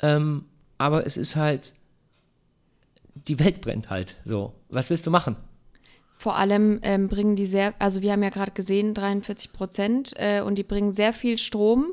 ähm, 0.00 0.44
aber 0.78 1.06
es 1.06 1.16
ist 1.16 1.36
halt. 1.36 1.74
Die 3.28 3.38
Welt 3.38 3.62
brennt 3.62 3.88
halt 3.88 4.16
so. 4.24 4.52
Was 4.68 4.90
willst 4.90 5.06
du 5.06 5.10
machen? 5.10 5.36
Vor 6.18 6.36
allem 6.36 6.80
ähm, 6.82 7.08
bringen 7.08 7.36
die 7.36 7.46
sehr, 7.46 7.74
also 7.78 8.02
wir 8.02 8.12
haben 8.12 8.22
ja 8.22 8.30
gerade 8.30 8.52
gesehen, 8.52 8.94
43 8.94 9.52
Prozent 9.52 10.12
äh, 10.16 10.40
und 10.40 10.56
die 10.56 10.64
bringen 10.64 10.92
sehr 10.92 11.12
viel 11.12 11.38
Strom, 11.38 11.92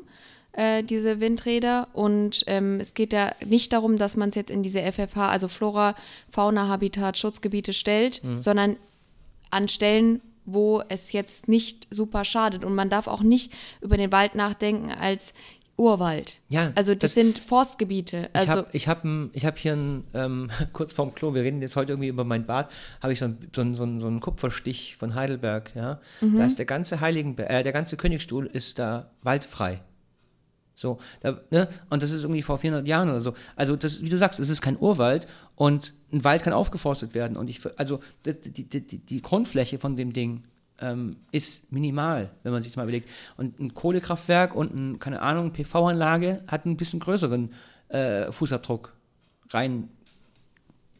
äh, 0.56 0.82
diese 0.82 1.20
Windräder. 1.20 1.88
Und 1.92 2.44
ähm, 2.46 2.78
es 2.80 2.94
geht 2.94 3.12
ja 3.12 3.32
nicht 3.44 3.72
darum, 3.72 3.98
dass 3.98 4.16
man 4.16 4.28
es 4.28 4.34
jetzt 4.34 4.50
in 4.50 4.62
diese 4.62 4.80
FFH, 4.80 5.28
also 5.28 5.48
Flora, 5.48 5.94
Fauna, 6.30 6.68
Habitat, 6.68 7.18
Schutzgebiete 7.18 7.72
stellt, 7.72 8.22
sondern 8.36 8.76
an 9.50 9.68
Stellen, 9.68 10.20
wo 10.46 10.82
es 10.88 11.12
jetzt 11.12 11.48
nicht 11.48 11.86
super 11.90 12.24
schadet. 12.24 12.64
Und 12.64 12.74
man 12.74 12.90
darf 12.90 13.06
auch 13.06 13.22
nicht 13.22 13.52
über 13.80 13.96
den 13.96 14.12
Wald 14.12 14.34
nachdenken 14.34 14.90
als 14.90 15.32
Urwald. 15.76 16.38
Ja, 16.50 16.70
Also 16.76 16.92
das, 16.92 17.00
das- 17.00 17.14
sind 17.14 17.38
Forstgebiete. 17.40 18.28
Ich 18.32 18.38
Also 18.40 18.50
habe 18.52 18.68
ich 18.72 18.86
hab, 18.86 19.04
ich 19.32 19.44
hab 19.44 19.58
hier 19.58 19.72
ein, 19.72 20.04
ähm, 20.14 20.50
kurz 20.72 20.92
vorm 20.92 21.14
Klo, 21.14 21.34
wir 21.34 21.42
reden 21.42 21.60
jetzt 21.62 21.74
heute 21.74 21.92
irgendwie 21.94 22.08
über 22.08 22.22
mein 22.24 22.46
Bad, 22.46 22.70
habe 23.02 23.12
ich 23.12 23.18
so 23.18 23.24
einen 23.24 23.38
so 23.54 23.62
ein, 23.62 23.74
so 23.74 23.82
ein, 23.84 23.98
so 23.98 24.06
ein 24.06 24.20
Kupferstich 24.20 24.96
von 24.96 25.14
Heidelberg, 25.16 25.72
ja. 25.74 26.00
Da 26.20 26.44
ist 26.44 26.58
der 26.58 26.66
ganze 26.66 27.00
Heiligenberg, 27.00 27.50
äh, 27.50 27.62
der 27.64 27.72
ganze 27.72 27.96
Königsstuhl 27.96 28.46
ist 28.46 28.78
da 28.78 29.10
waldfrei. 29.22 29.80
So, 30.74 30.98
da, 31.20 31.40
ne? 31.50 31.68
Und 31.88 32.02
das 32.02 32.10
ist 32.10 32.24
irgendwie 32.24 32.42
vor 32.42 32.58
400 32.58 32.86
Jahren 32.86 33.08
oder 33.08 33.20
so. 33.20 33.34
Also, 33.56 33.76
das, 33.76 34.02
wie 34.02 34.08
du 34.08 34.18
sagst, 34.18 34.40
es 34.40 34.48
ist 34.48 34.60
kein 34.60 34.78
Urwald 34.78 35.26
und 35.54 35.94
ein 36.12 36.24
Wald 36.24 36.42
kann 36.42 36.52
aufgeforstet 36.52 37.14
werden. 37.14 37.36
Und 37.36 37.48
ich, 37.48 37.60
also, 37.78 38.00
die, 38.24 38.34
die, 38.64 38.86
die, 38.86 38.98
die 38.98 39.22
Grundfläche 39.22 39.78
von 39.78 39.96
dem 39.96 40.12
Ding 40.12 40.42
ähm, 40.80 41.16
ist 41.30 41.72
minimal, 41.72 42.30
wenn 42.42 42.52
man 42.52 42.62
sich 42.62 42.72
das 42.72 42.76
mal 42.76 42.82
überlegt. 42.82 43.08
Und 43.36 43.58
ein 43.60 43.74
Kohlekraftwerk 43.74 44.54
und 44.54 44.74
ein, 44.74 44.98
keine 44.98 45.22
Ahnung, 45.22 45.52
PV-Anlage 45.52 46.42
hat 46.46 46.66
ein 46.66 46.76
bisschen 46.76 47.00
größeren 47.00 47.52
äh, 47.88 48.32
Fußabdruck, 48.32 48.92
rein 49.50 49.88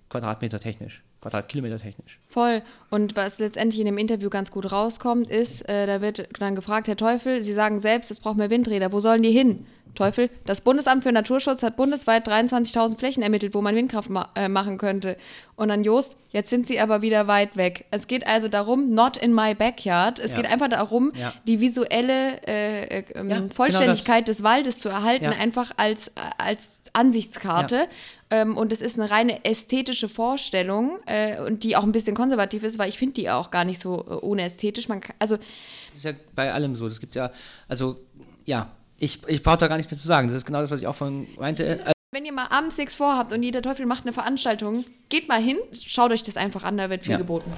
Quadratmeter 0.08 0.60
technisch, 0.60 1.02
Quadratkilometer 1.24 1.78
technisch. 1.78 2.20
Voll. 2.28 2.60
Und 2.90 3.16
was 3.16 3.38
letztendlich 3.38 3.80
in 3.80 3.86
dem 3.86 3.96
Interview 3.96 4.28
ganz 4.28 4.50
gut 4.50 4.70
rauskommt, 4.70 5.30
ist, 5.30 5.66
äh, 5.66 5.86
da 5.86 6.02
wird 6.02 6.28
dann 6.38 6.54
gefragt, 6.54 6.86
Herr 6.86 6.98
Teufel, 6.98 7.42
Sie 7.42 7.54
sagen 7.54 7.80
selbst, 7.80 8.10
es 8.10 8.20
braucht 8.20 8.36
mehr 8.36 8.50
Windräder. 8.50 8.92
Wo 8.92 9.00
sollen 9.00 9.22
die 9.22 9.30
hin? 9.30 9.64
Teufel, 9.94 10.30
das 10.44 10.60
Bundesamt 10.60 11.02
für 11.04 11.12
Naturschutz 11.12 11.62
hat 11.62 11.76
bundesweit 11.76 12.26
23.000 12.28 12.98
Flächen 12.98 13.22
ermittelt, 13.22 13.54
wo 13.54 13.60
man 13.62 13.74
Windkraft 13.76 14.10
ma 14.10 14.28
äh, 14.34 14.48
machen 14.48 14.78
könnte. 14.78 15.16
Und 15.56 15.68
dann 15.68 15.84
Jost, 15.84 16.16
jetzt 16.30 16.50
sind 16.50 16.66
sie 16.66 16.80
aber 16.80 17.00
wieder 17.02 17.28
weit 17.28 17.56
weg. 17.56 17.84
Es 17.92 18.06
geht 18.08 18.26
also 18.26 18.48
darum, 18.48 18.92
not 18.92 19.16
in 19.16 19.32
my 19.32 19.54
backyard. 19.54 20.18
Es 20.18 20.32
Ja. 20.32 20.38
geht 20.38 20.46
einfach 20.50 20.68
darum, 20.68 21.12
Ja. 21.14 21.32
die 21.46 21.60
visuelle 21.60 22.40
äh, 22.46 22.98
äh, 23.00 23.04
ähm, 23.14 23.30
Ja, 23.30 23.38
genau 23.38 23.54
Vollständigkeit 23.54 24.26
des 24.28 24.42
Waldes 24.42 24.80
zu 24.80 24.88
erhalten, 24.88 25.26
einfach 25.26 25.70
als, 25.76 26.10
als 26.38 26.80
Ansichtskarte. 26.92 27.86
Ähm, 28.30 28.56
und 28.56 28.72
es 28.72 28.80
ist 28.80 28.98
eine 28.98 29.10
reine 29.10 29.44
ästhetische 29.44 30.08
Vorstellung 30.08 30.98
äh, 31.06 31.40
und 31.40 31.62
die 31.62 31.76
auch 31.76 31.84
ein 31.84 31.92
bisschen 31.92 32.16
konservativ 32.16 32.64
ist, 32.64 32.78
weil 32.78 32.88
ich 32.88 32.98
finde 32.98 33.14
die 33.14 33.30
auch 33.30 33.50
gar 33.50 33.64
nicht 33.64 33.80
so 33.80 33.98
äh, 34.00 34.14
unästhetisch. 34.14 34.88
Man 34.88 35.00
kann, 35.00 35.14
also 35.20 35.36
Das 35.36 35.96
ist 35.96 36.04
ja 36.04 36.12
bei 36.34 36.52
allem 36.52 36.74
so. 36.74 36.88
Das 36.88 36.98
gibt 37.00 37.14
ja, 37.14 37.30
also, 37.68 37.96
ja, 38.44 38.70
ich, 38.98 39.20
ich 39.26 39.42
brauche 39.42 39.58
da 39.58 39.68
gar 39.68 39.76
nichts 39.76 39.90
mehr 39.90 40.00
zu 40.00 40.06
sagen. 40.06 40.28
Das 40.28 40.36
ist 40.36 40.44
genau 40.46 40.60
das, 40.60 40.70
was 40.70 40.80
ich 40.80 40.86
auch 40.86 40.94
von 40.94 41.26
meinte. 41.38 41.68
Also, 41.80 41.92
wenn 42.12 42.24
ihr 42.24 42.32
mal 42.32 42.46
abends 42.50 42.76
nichts 42.78 42.96
vorhabt 42.96 43.32
und 43.32 43.42
jeder 43.42 43.60
Teufel 43.62 43.86
macht 43.86 44.04
eine 44.04 44.12
Veranstaltung, 44.12 44.84
geht 45.08 45.28
mal 45.28 45.40
hin, 45.42 45.56
schaut 45.72 46.12
euch 46.12 46.22
das 46.22 46.36
einfach 46.36 46.62
an, 46.64 46.76
da 46.76 46.88
wird 46.90 47.02
viel 47.02 47.12
Ja. 47.12 47.18
geboten. 47.18 47.52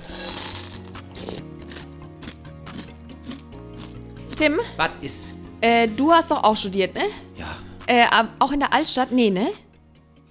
Tim, 4.36 4.58
was 4.76 4.90
ist? 5.00 5.34
äh, 5.62 5.88
du 5.88 6.12
hast 6.12 6.30
doch 6.30 6.42
auch 6.44 6.56
studiert, 6.56 6.94
ne? 6.94 7.02
Ja. 7.36 7.56
Äh, 7.86 8.04
auch 8.38 8.52
in 8.52 8.60
der 8.60 8.72
Altstadt? 8.72 9.10
Nee, 9.12 9.30
ne? 9.30 9.48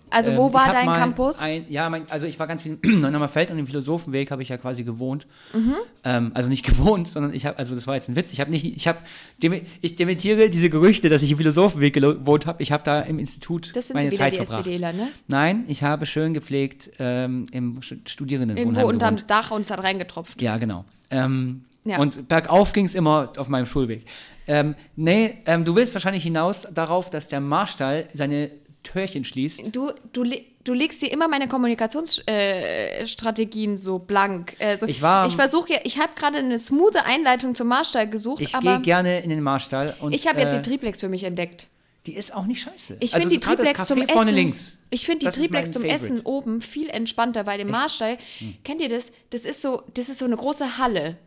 Also 0.09 0.35
wo 0.35 0.47
Ähm, 0.47 0.53
war 0.53 0.61
ich 0.61 0.67
hab 0.67 0.85
dein 0.85 0.93
Campus? 0.93 1.39
Ein, 1.41 1.65
ja, 1.69 1.89
mein, 1.89 2.09
also 2.09 2.25
ich 2.27 2.39
war 2.39 2.47
ganz 2.47 2.63
viel 2.63 2.77
in 2.81 3.01
Neuenhammer 3.01 3.27
Feld 3.27 3.51
und 3.51 3.57
im 3.59 3.65
Philosophenweg 3.67 4.31
habe 4.31 4.43
ich 4.43 4.49
ja 4.49 4.57
quasi 4.57 4.83
gewohnt. 4.83 5.27
Mhm. 5.53 5.73
Ähm, 6.03 6.31
also 6.33 6.47
nicht 6.49 6.65
gewohnt, 6.65 7.07
sondern 7.07 7.33
ich 7.33 7.45
habe, 7.45 7.57
also 7.57 7.75
das 7.75 7.87
war 7.87 7.95
jetzt 7.95 8.09
ein 8.09 8.15
Witz. 8.15 8.31
Ich 8.31 8.39
habe 8.39 8.51
nicht, 8.51 8.65
ich 8.65 8.87
habe, 8.87 8.99
ich 9.81 9.95
dementiere 9.95 10.49
diese 10.49 10.69
Gerüchte, 10.69 11.09
dass 11.09 11.21
ich 11.23 11.31
im 11.31 11.37
Philosophenweg 11.37 11.93
gewohnt 11.93 12.45
habe. 12.45 12.61
Ich 12.63 12.71
habe 12.71 12.83
da 12.83 13.01
im 13.01 13.19
Institut 13.19 13.75
das 13.75 13.87
sind 13.87 13.95
meine 13.95 14.11
Zeit 14.13 14.33
die 14.33 14.37
verbracht. 14.37 14.59
SPDler, 14.67 14.93
ne? 14.93 15.07
Nein, 15.27 15.65
ich 15.67 15.83
habe 15.83 16.05
schön 16.05 16.33
gepflegt 16.33 16.91
ähm, 16.99 17.47
im 17.51 17.81
Stu- 17.81 17.95
Studierendenwohnheim 18.05 18.73
Irgendwo 18.75 18.87
unterm 18.89 19.15
gewohnt. 19.15 19.29
Dach 19.31 19.51
und 19.51 19.61
es 19.61 19.71
hat 19.71 19.83
reingetropft. 19.83 20.41
Ja, 20.41 20.57
genau. 20.57 20.85
Ähm, 21.09 21.65
Ja. 21.83 21.99
Und 21.99 22.27
bergauf 22.27 22.73
ging 22.73 22.85
es 22.85 22.95
immer 22.95 23.31
auf 23.37 23.47
meinem 23.47 23.65
Schulweg. 23.67 24.05
Ähm, 24.47 24.75
nee, 24.95 25.37
ähm, 25.47 25.65
du 25.65 25.75
willst 25.75 25.93
wahrscheinlich 25.95 26.23
hinaus 26.23 26.67
darauf, 26.73 27.09
dass 27.09 27.27
der 27.29 27.39
Marstall 27.41 28.07
seine 28.13 28.49
Türchen 28.85 29.23
schließt. 29.23 29.75
Du, 29.75 29.91
du, 30.13 30.23
du 30.63 30.73
legst 30.73 31.01
dir 31.01 31.11
immer 31.11 31.27
meine 31.27 31.47
Kommunikationsstrategien 31.49 33.75
äh, 33.75 33.77
so 33.77 33.99
blank. 33.99 34.55
Also 34.59 34.87
Ich 34.87 35.01
war- 35.01 35.27
Ich 35.27 35.35
versuche 35.35 35.73
ja, 35.73 35.79
ich 35.83 35.99
habe 35.99 36.13
gerade 36.15 36.37
eine 36.37 36.59
smoothe 36.59 37.05
Einleitung 37.05 37.55
zum 37.55 37.67
Marstall 37.67 38.09
gesucht, 38.09 38.41
Ich 38.41 38.57
gehe 38.59 38.79
gerne 38.81 39.19
in 39.21 39.29
den 39.29 39.41
Marstall 39.41 39.95
und 39.99 40.13
ich 40.13 40.27
habe 40.27 40.39
jetzt 40.39 40.53
äh, 40.53 40.61
die 40.61 40.69
Triplex 40.69 40.99
für 41.01 41.09
mich 41.09 41.23
entdeckt. 41.23 41.67
die 42.05 42.15
ist 42.15 42.33
auch 42.35 42.45
nicht 42.45 42.61
scheiße. 42.61 42.97
Ich 42.99 43.13
Also 43.15 43.27
finde 43.27 43.39
die 43.39 43.47
Triplex 43.47 43.85
zum 43.87 44.01
Essen. 44.01 44.13
vorne 44.13 44.31
links. 44.31 44.77
Ich 44.91 45.05
finde 45.05 45.25
die 45.25 45.31
Triplex 45.31 45.71
zum 45.71 45.81
Favorite. 45.81 46.03
Essen 46.05 46.21
oben 46.21 46.61
viel 46.61 46.89
entspannter 46.89 47.43
bei 47.43 47.57
dem 47.57 47.69
Marstall. 47.71 48.17
Hm. 48.37 48.55
Kennt 48.63 48.79
ihr 48.81 48.89
das? 48.89 49.11
Das 49.31 49.43
ist 49.43 49.61
so, 49.61 49.81
das 49.95 50.07
ist 50.09 50.19
so 50.19 50.25
eine 50.25 50.37
große 50.37 50.77
Halle. 50.77 51.17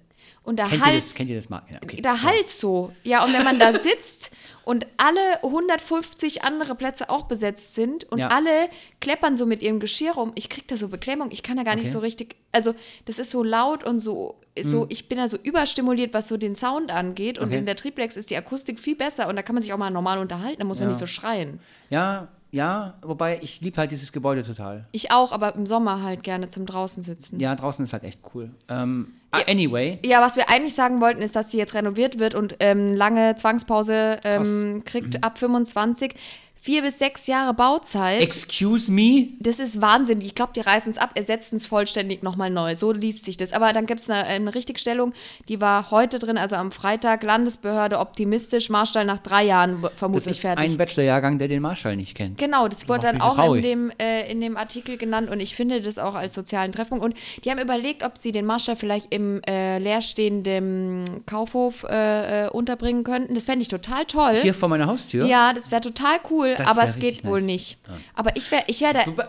Und 0.49 0.57
der 0.59 0.67
Kennt 0.67 0.81
ihr 0.81 0.87
Hals, 0.93 1.05
das, 1.09 1.15
kennt 1.15 1.31
ihr 1.31 1.37
das 1.37 1.49
Marken? 1.49 1.75
Ja, 1.75 1.81
okay. 1.83 2.01
der. 2.03 2.23
Hals 2.23 2.59
so. 2.59 2.93
Ja, 3.05 3.25
und 3.25 3.33
wenn 3.33 3.45
man 3.45 3.59
da 3.59 3.73
sitzt 3.79 4.31
und 4.65 4.87
alle 4.97 5.43
150 5.43 6.43
andere 6.45 6.75
Plätze 6.75 7.11
auch 7.11 7.23
besetzt 7.27 7.75
sind 7.75 8.05
und 8.11 8.19
Ja. 8.19 8.29
alle 8.29 8.69
kleppern 9.01 9.37
so 9.37 9.47
mit 9.47 9.63
ihrem 9.63 9.81
Geschirr 9.81 10.13
rum, 10.13 10.33
ich 10.35 10.49
krieg 10.49 10.67
da 10.69 10.77
so 10.77 10.89
Beklemmung, 10.89 11.29
ich 11.31 11.43
kann 11.43 11.57
da 11.57 11.63
gar 11.63 11.75
nicht 11.77 11.85
Okay. 11.87 11.93
so 11.93 11.99
richtig, 12.01 12.37
also 12.53 12.75
das 13.05 13.19
ist 13.19 13.31
so 13.31 13.43
laut 13.45 13.85
und 13.85 14.01
so, 14.01 14.37
so 14.63 14.83
Hm. 14.83 14.87
ich 14.91 15.09
bin 15.09 15.19
da 15.19 15.29
so 15.29 15.37
überstimuliert, 15.43 16.15
was 16.15 16.29
so 16.29 16.37
den 16.37 16.55
Sound 16.55 16.91
angeht 16.91 17.39
und 17.39 17.47
Okay. 17.49 17.59
in 17.59 17.67
der 17.67 17.77
Triplex 17.77 18.17
ist 18.17 18.31
die 18.31 18.37
Akustik 18.37 18.79
viel 18.81 18.97
besser 18.97 19.29
und 19.29 19.37
da 19.37 19.43
kann 19.43 19.55
man 19.55 19.63
sich 19.63 19.73
auch 19.73 19.79
mal 19.79 19.91
normal 19.91 20.19
unterhalten, 20.19 20.59
da 20.61 20.65
muss 20.65 20.79
man 20.79 20.87
Ja. 20.89 20.91
nicht 20.91 20.99
so 21.01 21.07
schreien. 21.07 21.61
Ja, 21.91 22.29
ja, 22.51 22.95
wobei 23.03 23.39
ich 23.43 23.61
liebe 23.61 23.77
halt 23.77 23.91
dieses 23.91 24.11
Gebäude 24.13 24.43
total. 24.43 24.87
Ich 24.93 25.11
auch, 25.13 25.33
aber 25.33 25.55
im 25.55 25.67
Sommer 25.67 26.03
halt 26.03 26.23
gerne 26.23 26.49
zum 26.49 26.65
draußen 26.65 27.03
sitzen. 27.03 27.39
Ja, 27.41 27.55
draußen 27.55 27.85
ist 27.85 27.93
halt 27.93 28.05
echt 28.05 28.21
cool. 28.35 28.51
Ähm, 28.71 29.13
ah, 29.33 29.41
Anyway, 29.49 29.99
Ja, 30.05 30.21
was 30.21 30.37
wir 30.37 30.49
eigentlich 30.49 30.75
sagen 30.75 31.01
wollten, 31.01 31.23
ist, 31.23 31.37
dass 31.37 31.51
sie 31.51 31.59
jetzt 31.59 31.75
renoviert 31.75 32.19
wird 32.19 32.35
und 32.35 32.57
ähm, 32.61 32.95
lange 32.95 33.35
Zwangspause 33.37 34.19
ähm, 34.25 34.83
kriegt 34.85 35.15
Mhm. 35.15 35.23
ab 35.23 35.39
25. 35.39 36.15
Vier 36.61 36.83
bis 36.83 36.99
sechs 36.99 37.27
Jahre 37.27 37.55
Bauzeit. 37.55 38.21
excuse 38.21 38.91
me, 38.91 39.29
das 39.39 39.61
ist 39.61 39.81
Wahnsinn. 39.81 40.21
Ich 40.21 40.35
glaube, 40.35 40.53
die 40.55 40.61
reißen 40.61 40.91
es 40.91 40.99
ab, 40.99 41.11
ersetzen 41.15 41.57
es 41.57 41.67
vollständig 41.67 42.23
nochmal 42.23 42.51
neu. 42.51 42.77
So 42.77 42.93
liest 42.93 43.25
sich 43.25 43.37
das. 43.37 43.53
Aber 43.53 43.73
dann 43.73 43.87
gibt 43.87 44.01
es 44.01 44.11
eine, 44.11 44.25
eine 44.25 44.55
Richtigstellung, 44.55 45.13
die 45.49 45.61
war 45.61 45.91
heute 45.91 46.19
drin, 46.19 46.37
also 46.39 46.57
am 46.57 46.73
Freitag. 46.73 47.23
Landesbehörde 47.23 47.99
optimistisch, 47.99 48.71
Marstall 48.71 49.05
nach 49.05 49.19
drei 49.19 49.45
Jahren 49.45 49.83
das 49.83 49.93
vermutlich 49.95 50.27
ist 50.29 50.41
fertig. 50.41 50.71
ein 50.71 50.77
Bachelorjahrgang, 50.77 51.39
der 51.39 51.49
den 51.49 51.63
Marschall 51.63 51.97
nicht 51.97 52.15
kennt. 52.15 52.39
Genau, 52.39 52.69
das 52.69 52.89
wurde 52.89 53.01
dann 53.03 53.21
auch 53.21 53.55
in 53.55 53.63
dem, 53.63 53.93
äh, 53.99 54.31
in 54.31 54.41
dem 54.41 54.57
Artikel 54.57 54.97
genannt 54.97 55.31
und 55.31 55.41
ich 55.41 55.55
finde 55.55 55.81
das 55.81 55.99
auch 55.99 56.15
als 56.15 56.35
sozialen 56.35 56.73
Treffpunkt. 56.73 57.05
Und 57.05 57.15
die 57.45 57.51
haben 57.51 57.61
überlegt, 57.61 58.03
ob 58.03 58.19
sie 58.19 58.33
den 58.33 58.47
Marschall 58.47 58.77
vielleicht 58.77 59.13
im 59.15 59.41
äh, 59.47 59.79
leerstehenden 59.79 61.05
Kaufhof 61.27 61.85
äh, 61.85 62.47
äh, 62.47 62.49
unterbringen 62.51 63.05
könnten. 63.05 63.35
Das 63.35 63.47
fände 63.47 63.63
ich 63.63 63.69
total 63.69 64.05
toll. 64.05 64.35
Hier 64.43 64.55
vor 64.55 64.69
meiner 64.69 64.87
Haustür. 64.87 65.27
Ja, 65.27 65.53
das 65.53 65.71
wäre 65.71 65.81
total 65.81 66.19
cool, 66.31 66.48
Das 66.57 66.69
aber 66.69 66.85
es 66.85 66.95
geht 66.95 67.05
richtig 67.05 67.27
wohl 67.27 67.41
nice. 67.41 67.47
nicht. 67.47 67.79
Aber 68.15 68.35
ich 68.37 68.51
wäre 68.51 68.65
ich 68.67 68.81
wär 68.81 68.93
da. 68.93 69.05
Du, 69.05 69.13
du, 69.13 69.23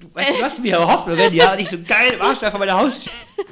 du, 0.00 0.14
weißt, 0.14 0.30
du 0.30 0.42
hast 0.42 0.62
mir 0.62 0.78
Hoffnungen, 0.78 1.32
ja, 1.32 1.56
nicht 1.56 1.70
so 1.70 1.78
geil, 1.86 2.16
Marschall 2.18 2.50
vor 2.50 2.60
meiner 2.60 2.78
Haustür. 2.78 3.12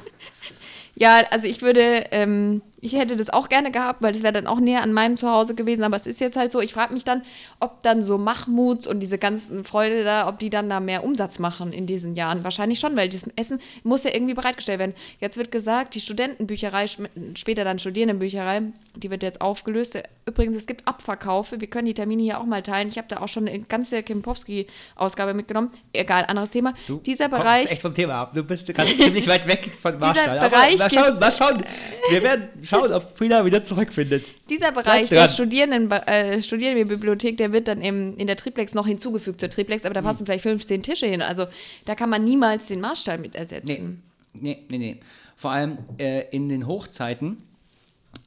Ja, 1.00 1.22
also 1.30 1.46
ich 1.46 1.62
würde, 1.62 2.06
ähm, 2.10 2.60
ich 2.80 2.92
hätte 2.92 3.16
das 3.16 3.30
auch 3.30 3.48
gerne 3.48 3.70
gehabt, 3.70 4.02
weil 4.02 4.12
das 4.12 4.22
wäre 4.22 4.32
dann 4.32 4.46
auch 4.46 4.60
näher 4.60 4.82
an 4.82 4.92
meinem 4.92 5.16
Zuhause 5.16 5.54
gewesen, 5.54 5.82
aber 5.82 5.96
es 5.96 6.06
ist 6.06 6.20
jetzt 6.20 6.36
halt 6.36 6.52
so. 6.52 6.60
Ich 6.60 6.72
frage 6.72 6.92
mich 6.94 7.04
dann, 7.04 7.22
ob 7.60 7.82
dann 7.82 8.02
so 8.02 8.18
Mahmuds 8.18 8.86
und 8.86 9.00
diese 9.00 9.18
ganzen 9.18 9.64
Freude 9.64 10.04
da, 10.04 10.28
ob 10.28 10.38
die 10.38 10.50
dann 10.50 10.70
da 10.70 10.78
mehr 10.78 11.04
Umsatz 11.04 11.38
machen 11.38 11.72
in 11.72 11.86
diesen 11.86 12.14
Jahren. 12.14 12.44
Wahrscheinlich 12.44 12.78
schon, 12.78 12.96
weil 12.96 13.08
das 13.08 13.24
Essen 13.36 13.60
muss 13.82 14.04
ja 14.04 14.14
irgendwie 14.14 14.34
bereitgestellt 14.34 14.78
werden. 14.78 14.94
Jetzt 15.20 15.36
wird 15.36 15.50
gesagt, 15.50 15.94
die 15.94 16.00
Studentenbücherei, 16.00 16.86
später 17.34 17.64
dann 17.64 17.78
Studierendenbücherei, 17.78 18.62
die 18.94 19.10
wird 19.10 19.22
jetzt 19.22 19.40
aufgelöst. 19.40 20.00
Übrigens, 20.26 20.56
es 20.56 20.66
gibt 20.66 20.86
Abverkaufe. 20.86 21.60
Wir 21.60 21.68
können 21.68 21.86
die 21.86 21.94
Termine 21.94 22.22
hier 22.22 22.40
auch 22.40 22.44
mal 22.46 22.62
teilen. 22.62 22.88
Ich 22.88 22.98
habe 22.98 23.08
da 23.08 23.20
auch 23.20 23.28
schon 23.28 23.48
eine 23.48 23.58
ganze 23.60 24.02
Kempowski-Ausgabe 24.02 25.34
mitgenommen. 25.34 25.70
Egal, 25.92 26.24
anderes 26.26 26.50
Thema. 26.50 26.74
Du 26.86 26.98
Dieser 26.98 27.28
Bereich. 27.28 27.70
echt 27.70 27.82
vom 27.82 27.94
Thema 27.94 28.22
ab. 28.22 28.34
Du 28.34 28.44
bist 28.44 28.72
gerade 28.72 28.96
ziemlich 28.98 29.26
weit 29.26 29.48
weg 29.48 29.70
von 29.80 29.98
Marschall. 29.98 30.38
Aber 30.38 30.48
Bereich 30.50 30.78
mal 30.78 30.90
schauen, 30.90 31.18
mal 31.18 31.32
schauen. 31.32 31.62
Wir 32.10 32.22
werden 32.22 32.48
schauen, 32.68 32.92
ob 32.92 33.16
Frieda 33.16 33.44
wieder 33.44 33.62
zurückfindet. 33.64 34.34
Dieser 34.50 34.72
Bereich 34.72 35.08
der. 35.08 35.28
Studierenden, 35.28 35.90
äh, 35.90 36.42
Studierendenbibliothek, 36.42 37.36
der 37.36 37.52
wird 37.52 37.68
dann 37.68 37.80
im, 37.80 38.16
in 38.16 38.26
der 38.26 38.36
Triplex 38.36 38.74
noch 38.74 38.86
hinzugefügt 38.86 39.40
zur 39.40 39.50
Triplex, 39.50 39.82
Hm. 39.82 39.86
aber 39.86 39.94
da 39.94 40.02
passen 40.02 40.26
vielleicht 40.26 40.42
15 40.42 40.82
Tische 40.82 41.06
hin. 41.06 41.22
Also 41.22 41.46
da 41.84 41.94
kann 41.94 42.10
man 42.10 42.24
niemals 42.24 42.66
den 42.66 42.80
Marstall 42.80 43.18
mit 43.18 43.34
Nee, 43.34 43.38
ersetzen. 43.40 44.02
nee, 44.34 44.58
nee, 44.68 44.78
nee. 44.78 45.00
Vor 45.36 45.50
allem 45.52 45.78
äh, 45.98 46.28
in 46.30 46.48
den 46.48 46.66
Hochzeiten, 46.66 47.42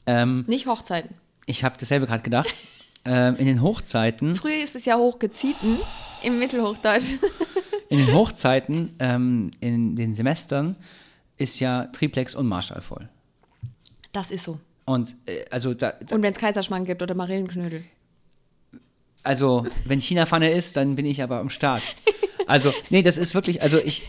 ähm, 0.05 0.45
Nicht 0.47 0.65
Hochzeiten. 0.67 1.15
ich 1.45 1.63
habe 1.63 1.75
dasselbe 1.79 2.07
gerade 2.07 2.23
gedacht, 2.23 2.49
ähm, 3.05 3.35
in 3.37 3.45
den 3.45 3.61
Hochzeiten, 3.61 4.35
Früher 4.35 4.63
ist 4.63 4.75
es 4.75 4.85
ja 4.85 4.95
hochgezieten 4.97 5.77
im 6.23 6.39
Mittelhochdeutsch. 6.39 7.15
in 7.89 7.97
den 7.99 8.13
Hochzeiten, 8.13 8.95
ähm, 8.99 9.51
in 9.59 9.95
den 9.95 10.13
Semestern 10.15 10.75
ist 11.37 11.59
ja 11.59 11.87
Triplex 11.87 12.35
und 12.35 12.47
Marschall 12.47 12.81
voll. 12.81 13.09
Das 14.11 14.31
ist 14.31 14.43
so. 14.43 14.59
Und 14.85 15.15
äh, 15.25 15.45
also 15.51 15.73
da, 15.73 15.91
da 15.91 16.15
Und 16.15 16.21
wenn 16.21 16.31
es 16.33 16.37
Kaiserschmarrn 16.39 16.85
gibt 16.85 17.01
oder 17.01 17.13
Marillenknödel. 17.15 17.83
also 19.23 19.65
wenn 19.85 19.99
China-Pfanne 20.01 20.51
ist, 20.51 20.77
dann 20.77 20.95
bin 20.95 21.05
ich 21.05 21.21
aber 21.21 21.39
am 21.39 21.49
Start. 21.49 21.83
Also, 22.47 22.73
nee, 22.89 23.03
das 23.03 23.17
ist 23.17 23.35
wirklich, 23.35 23.61
also 23.61 23.77
ich, 23.77 24.03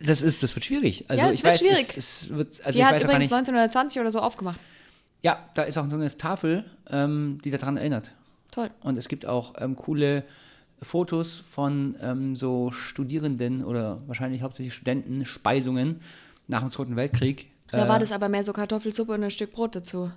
das 0.00 0.22
ist, 0.22 0.42
das 0.42 0.56
wird 0.56 0.64
schwierig. 0.64 1.04
Also 1.08 1.22
Ja, 1.24 1.30
es 1.30 1.36
ich 1.38 1.44
wird 1.44 1.54
weiß, 1.54 1.60
schwierig. 1.60 1.96
Es, 1.96 2.22
es 2.22 2.30
wird, 2.30 2.48
also 2.64 2.76
Die 2.76 2.78
ich 2.80 2.84
hat 2.84 2.94
weiß 2.94 3.04
übrigens 3.04 3.20
nicht. 3.30 3.32
1920 3.32 4.00
oder 4.00 4.10
so 4.10 4.20
aufgemacht. 4.20 4.58
Ja, 5.22 5.38
da 5.54 5.62
ist 5.62 5.78
auch 5.78 5.88
so 5.88 5.96
eine 5.96 6.14
Tafel, 6.16 6.64
ähm, 6.90 7.38
die 7.44 7.50
daran 7.50 7.76
erinnert. 7.76 8.12
Toll. 8.50 8.70
Und 8.80 8.96
es 8.98 9.08
gibt 9.08 9.26
auch 9.26 9.54
ähm, 9.58 9.76
coole 9.76 10.24
Fotos 10.82 11.42
von 11.48 11.96
ähm, 12.00 12.34
so 12.34 12.70
Studierenden 12.70 13.64
oder 13.64 14.02
wahrscheinlich 14.06 14.42
hauptsächlich 14.42 14.74
Studenten, 14.74 15.24
Speisungen 15.24 16.00
nach 16.48 16.60
dem 16.60 16.70
Zweiten 16.70 16.96
Weltkrieg. 16.96 17.48
Da 17.76 17.88
war 17.88 17.98
das 17.98 18.12
aber 18.12 18.28
mehr 18.28 18.44
so 18.44 18.52
Kartoffelsuppe 18.52 19.12
und 19.12 19.24
ein 19.24 19.30
Stück 19.30 19.52
Brot 19.52 19.76
dazu. 19.76 20.10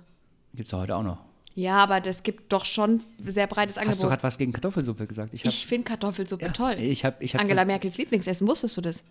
Gibt 0.54 0.68
es 0.68 0.72
heute 0.72 0.96
auch 0.96 1.02
noch. 1.02 1.18
Ja, 1.54 1.76
aber 1.78 2.00
das 2.00 2.22
gibt 2.22 2.52
doch 2.52 2.64
schon 2.64 3.00
sehr 3.26 3.46
breites 3.48 3.76
Hast 3.76 3.84
du 3.84 3.90
Angebot. 3.90 4.10
gerade 4.10 4.22
was 4.22 4.38
gegen 4.38 4.52
Kartoffelsuppe 4.52 5.06
gesagt? 5.06 5.34
Ich 5.34 5.44
Ich 5.44 5.66
finde 5.66 5.84
Kartoffelsuppe 5.84 6.46
ja, 6.46 6.52
toll. 6.52 6.76
Ich 6.78 7.04
hab, 7.04 7.20
ich 7.20 7.34
hab 7.34 7.40
Angela 7.40 7.64
Merkels 7.64 7.98
Lieblingsessen, 7.98 8.46
wusstest 8.46 8.76
du 8.76 8.80
das? 8.80 9.02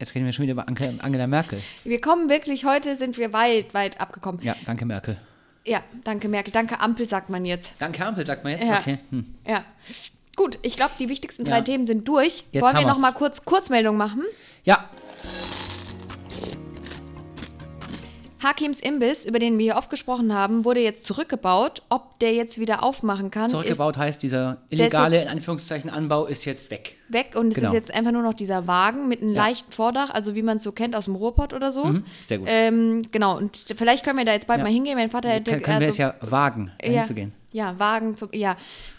Jetzt 0.00 0.14
reden 0.16 0.26
wir 0.26 0.32
schon 0.32 0.42
wieder 0.42 0.52
über 0.52 0.66
Angela 0.66 1.26
Merkel. 1.28 1.60
Wir 1.84 2.00
kommen 2.00 2.28
wirklich, 2.28 2.64
heute 2.64 2.96
sind 2.96 3.18
wir 3.18 3.32
weit, 3.32 3.72
weit 3.72 4.00
abgekommen. 4.00 4.40
Ja, 4.42 4.56
danke 4.66 4.84
Merkel. 4.84 5.16
Ja, 5.64 5.80
danke 6.02 6.28
Merkel. 6.28 6.52
Danke 6.52 6.80
Ampel, 6.80 7.06
sagt 7.06 7.30
man 7.30 7.44
jetzt. 7.44 7.76
Danke 7.78 8.04
Ampel, 8.04 8.26
sagt 8.26 8.42
man 8.42 8.54
jetzt. 8.54 8.66
Ja. 8.66 8.80
Okay. 8.80 8.98
Hm. 9.10 9.34
Ja. 9.46 9.64
Gut, 10.34 10.58
ich 10.62 10.74
glaube, 10.74 10.92
die 10.98 11.08
wichtigsten 11.08 11.44
drei 11.44 11.58
Ja. 11.58 11.62
Themen 11.62 11.86
sind 11.86 12.08
durch. 12.08 12.42
Jetzt 12.50 12.64
Wollen 12.64 12.74
wir 12.78 12.86
noch 12.86 12.98
mal 12.98 13.12
kurz 13.12 13.44
Kurzmeldung 13.44 13.96
machen? 13.96 14.24
Ja, 14.64 14.88
Hakims 18.42 18.80
Imbiss, 18.80 19.24
über 19.26 19.38
den 19.38 19.58
wir 19.58 19.64
hier 19.64 19.76
oft 19.76 19.88
gesprochen 19.90 20.34
haben, 20.34 20.64
wurde 20.64 20.80
jetzt 20.80 21.04
zurückgebaut. 21.04 21.82
Ob 21.90 22.18
der 22.18 22.32
jetzt 22.34 22.58
wieder 22.58 22.82
aufmachen 22.82 23.30
kann, 23.30 23.50
zurückgebaut 23.50 23.96
heißt, 23.96 24.22
dieser 24.22 24.58
illegale, 24.70 25.22
in 25.22 25.28
Anführungszeichen, 25.28 25.90
Anbau 25.90 26.26
ist 26.26 26.44
jetzt 26.44 26.70
weg. 26.70 26.96
weg 27.08 27.34
und 27.36 27.48
es 27.48 27.56
Genau. 27.56 27.68
ist 27.68 27.74
jetzt 27.74 27.94
einfach 27.94 28.10
nur 28.12 28.22
noch 28.22 28.34
dieser 28.34 28.66
Wagen 28.66 29.06
mit 29.08 29.20
einem 29.22 29.34
Ja. 29.34 29.42
leichten 29.44 29.70
Vordach, 29.70 30.10
also 30.10 30.34
wie 30.34 30.42
man 30.42 30.56
es 30.56 30.62
so 30.62 30.72
kennt 30.72 30.96
aus 30.96 31.04
dem 31.04 31.14
Ruhrpott 31.14 31.52
oder 31.52 31.70
so. 31.70 31.84
Mhm, 31.84 32.04
sehr 32.26 32.38
gut. 32.38 32.48
Ähm, 32.50 33.02
genau, 33.12 33.36
und 33.36 33.56
vielleicht 33.76 34.02
können 34.04 34.16
wir 34.18 34.24
da 34.24 34.32
jetzt 34.32 34.46
bald 34.46 34.58
Ja. 34.58 34.64
mal 34.64 34.72
hingehen. 34.72 34.96
Mein 34.96 35.10
Vater 35.10 35.28
hätte 35.28 35.50
Können, 35.50 35.62
können 35.62 35.80
wir 35.80 35.86
also- 35.88 35.90
es 35.90 35.98
ja 35.98 36.14
wagen, 36.22 36.72
ja, 36.82 37.02
zu 37.04 37.14
gehen. 37.14 37.32
Ja, 37.52 37.78
Wagen 37.78 38.16
zu, 38.16 38.28
ja, 38.32 38.56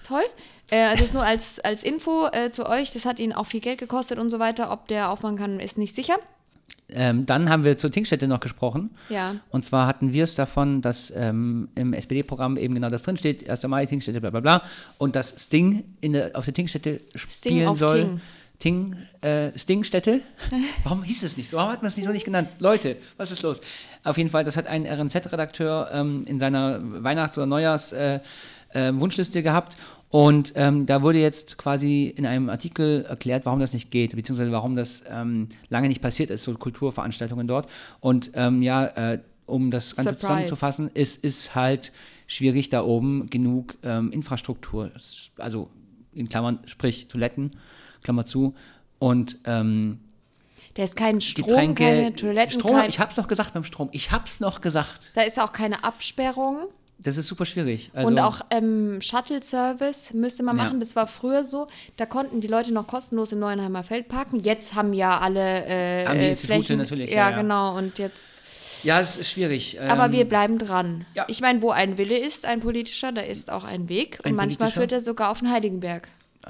toll. 0.07 0.21
Äh, 0.69 0.95
das 0.95 1.13
nur 1.13 1.23
als, 1.23 1.59
als 1.59 1.83
Info 1.83 2.27
äh, 2.31 2.49
zu 2.51 2.67
euch. 2.69 2.91
Das 2.93 3.05
hat 3.05 3.19
ihn 3.19 3.33
auch 3.33 3.45
viel 3.47 3.59
Geld 3.59 3.79
gekostet 3.79 4.17
und 4.19 4.29
so 4.29 4.39
weiter. 4.39 4.71
Ob 4.71 4.87
der 4.87 5.09
aufmachen 5.09 5.37
kann, 5.37 5.59
ist 5.59 5.77
nicht 5.77 5.93
sicher. 5.95 6.15
Ähm, 6.89 7.25
dann 7.25 7.49
haben 7.49 7.63
wir 7.63 7.77
zur 7.77 7.91
Tinkstätte 7.91 8.27
noch 8.27 8.39
gesprochen. 8.39 8.91
Ja. 9.09 9.35
Und 9.49 9.65
zwar 9.65 9.87
hatten 9.87 10.13
wir 10.13 10.23
es 10.23 10.35
davon, 10.35 10.81
dass 10.81 11.11
ähm, 11.15 11.69
im 11.75 11.93
SPD-Programm 11.93 12.57
eben 12.57 12.75
genau 12.75 12.89
das 12.89 13.03
drinsteht, 13.03 13.49
1. 13.49 13.67
Mai, 13.67 13.85
Tinkstätte, 13.85 14.21
bla 14.21 14.29
bla 14.29 14.39
bla. 14.41 14.63
Und 14.97 15.15
dass 15.15 15.33
Sting 15.37 15.83
in 16.01 16.13
der, 16.13 16.31
auf 16.35 16.45
der 16.45 16.53
Tinkstätte 16.53 17.01
spielen 17.15 17.75
soll. 17.75 18.01
Ting. 18.01 18.21
Ting, 18.59 18.95
äh, 19.21 19.57
Stingstätte? 19.57 20.21
Warum 20.83 21.03
hieß 21.03 21.23
es 21.23 21.35
nicht 21.35 21.49
so? 21.49 21.57
Warum 21.57 21.71
hat 21.71 21.81
man 21.81 21.87
es 21.89 21.97
nicht 21.97 22.05
so 22.05 22.13
nicht 22.13 22.23
genannt? 22.23 22.49
Leute, 22.59 22.95
was 23.17 23.31
ist 23.31 23.41
los? 23.41 23.59
Auf 24.05 24.17
jeden 24.17 24.29
Fall, 24.29 24.45
das 24.45 24.55
hat 24.55 24.67
ein 24.67 24.85
RNZ-Redakteur 24.85 25.89
ähm, 25.91 26.23
in 26.27 26.39
seiner 26.39 26.79
Weihnachts- 26.81 27.37
oder 27.37 27.47
Neujahrs- 27.47 27.93
äh, 27.93 28.19
äh, 28.73 28.91
Wunschliste 28.93 29.43
gehabt. 29.43 29.77
Und 30.13 30.53
ähm, 30.55 30.85
da 30.85 31.01
wurde 31.01 31.17
jetzt 31.17 31.57
quasi 31.57 32.05
in 32.15 32.27
einem 32.27 32.51
Artikel 32.51 33.03
erklärt, 33.03 33.47
warum 33.47 33.59
das 33.59 33.73
nicht 33.73 33.89
geht, 33.89 34.15
beziehungsweise 34.15 34.51
warum 34.51 34.75
das 34.75 35.03
ähm, 35.09 35.49
lange 35.69 35.87
nicht 35.87 36.03
passiert 36.03 36.29
ist, 36.29 36.43
so 36.43 36.53
Kulturveranstaltungen 36.53 37.47
dort. 37.47 37.67
Und 37.99 38.29
ähm, 38.35 38.61
ja, 38.61 38.85
äh, 38.85 39.19
um 39.47 39.71
das 39.71 39.95
Ganze 39.95 40.09
Surprise. 40.11 40.19
zusammenzufassen, 40.19 40.91
es 40.93 41.17
ist 41.17 41.55
halt 41.55 41.91
schwierig, 42.27 42.69
da 42.69 42.83
oben 42.83 43.27
genug 43.31 43.75
ähm, 43.81 44.11
Infrastruktur, 44.11 44.91
also 45.37 45.71
in 46.13 46.29
Klammern, 46.29 46.59
sprich 46.67 47.07
Toiletten, 47.07 47.49
Klammer 48.03 48.27
zu, 48.27 48.53
und 48.99 49.39
ähm, 49.45 49.99
Der 50.77 50.83
ist 50.83 50.95
kein 50.95 51.21
Strom, 51.21 51.47
Getränke, 51.47 51.83
keine 51.85 52.15
Toiletten, 52.15 52.59
Strom, 52.59 52.75
kein, 52.75 52.89
ich 52.89 52.99
hab's 52.99 53.17
noch 53.17 53.27
gesagt 53.27 53.55
beim 53.55 53.63
Strom, 53.63 53.89
ich 53.91 54.11
hab's 54.11 54.41
noch 54.41 54.61
gesagt. 54.61 55.09
da 55.15 55.23
ist 55.23 55.41
auch 55.41 55.53
keine 55.53 55.83
Absperrung. 55.83 56.67
Das 57.03 57.17
ist 57.17 57.27
super 57.27 57.43
schwierig. 57.45 57.91
Also, 57.93 58.07
und 58.07 58.19
auch 58.19 58.41
ähm, 58.49 58.99
Shuttle-Service 59.01 60.13
müsste 60.13 60.41
man 60.43 60.57
Ja. 60.57 60.63
machen. 60.63 60.79
Das 60.79 60.95
war 60.95 61.05
früher 61.07 61.43
so. 61.43 61.67
Da 61.97 62.05
konnten 62.05 62.39
die 62.41 62.47
Leute 62.47 62.71
noch 62.71 62.87
kostenlos 62.87 63.31
im 63.33 63.39
Neuenheimer 63.39 63.83
Feld 63.83 64.07
parken. 64.07 64.39
Jetzt 64.39 64.75
haben 64.75 64.93
ja 64.93 65.19
alle 65.19 65.65
äh, 65.65 66.05
Haben 66.05 66.19
die 66.19 66.25
äh, 66.25 66.29
Institute 66.29 66.59
Flächen. 66.63 66.77
natürlich, 66.77 67.09
Ja, 67.11 67.15
ja, 67.17 67.29
ja. 67.31 67.41
genau. 67.41 67.77
Und 67.77 67.99
jetzt. 67.99 68.41
ja, 68.83 68.99
es 69.01 69.17
ist 69.17 69.31
schwierig. 69.31 69.81
Aber 69.81 70.05
Ähm, 70.05 70.11
wir 70.13 70.25
bleiben 70.25 70.57
dran. 70.57 71.05
ja. 71.13 71.25
Ich 71.27 71.41
meine, 71.41 71.61
wo 71.61 71.71
ein 71.71 71.97
Wille 71.97 72.17
ist, 72.17 72.45
ein 72.45 72.61
politischer, 72.61 73.11
da 73.11 73.21
ist 73.21 73.49
auch 73.51 73.63
ein 73.65 73.89
Weg. 73.89 74.19
Und 74.19 74.27
Ein 74.29 74.35
manchmal 74.35 74.67
politischer? 74.69 74.79
führt 74.81 74.91
er 74.93 75.01
sogar 75.01 75.29
auf 75.31 75.39
den 75.39 75.51
Heiligenberg. 75.51 76.07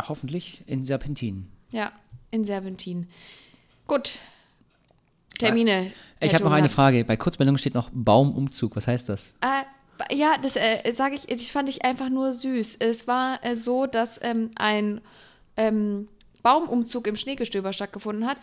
Hoffentlich 0.08 0.62
in 0.68 0.86
Serpentin. 0.86 1.48
Ja, 1.72 1.92
in 2.32 2.46
Serpentin. 2.46 3.08
Gut. 3.88 4.20
Termine. 5.40 5.92
Ich 6.20 6.32
Herr 6.32 6.36
habe 6.40 6.46
noch 6.46 6.52
eine. 6.52 6.70
Frage. 6.70 7.04
Bei 7.06 7.18
Kurzmeldungen 7.18 7.58
steht 7.58 7.74
noch 7.74 7.90
Baumumzug. 7.92 8.76
Was 8.76 8.88
heißt 8.88 9.10
das? 9.10 9.34
Äh, 9.42 9.64
ja, 10.12 10.38
das 10.42 10.56
äh, 10.56 10.92
sage 10.92 11.16
ich, 11.16 11.28
das 11.28 11.50
fand 11.50 11.70
ich 11.70 11.86
einfach 11.86 12.10
nur 12.10 12.34
süß. 12.34 12.78
Es 12.80 13.08
war 13.08 13.44
äh, 13.44 13.56
so, 13.56 13.86
dass 13.86 14.20
ähm, 14.24 14.52
ein 14.56 15.02
ähm, 15.58 16.08
Baumumzug 16.42 17.08
im 17.08 17.16
Schneegestöber 17.16 17.74
stattgefunden 17.74 18.28
hat. 18.28 18.38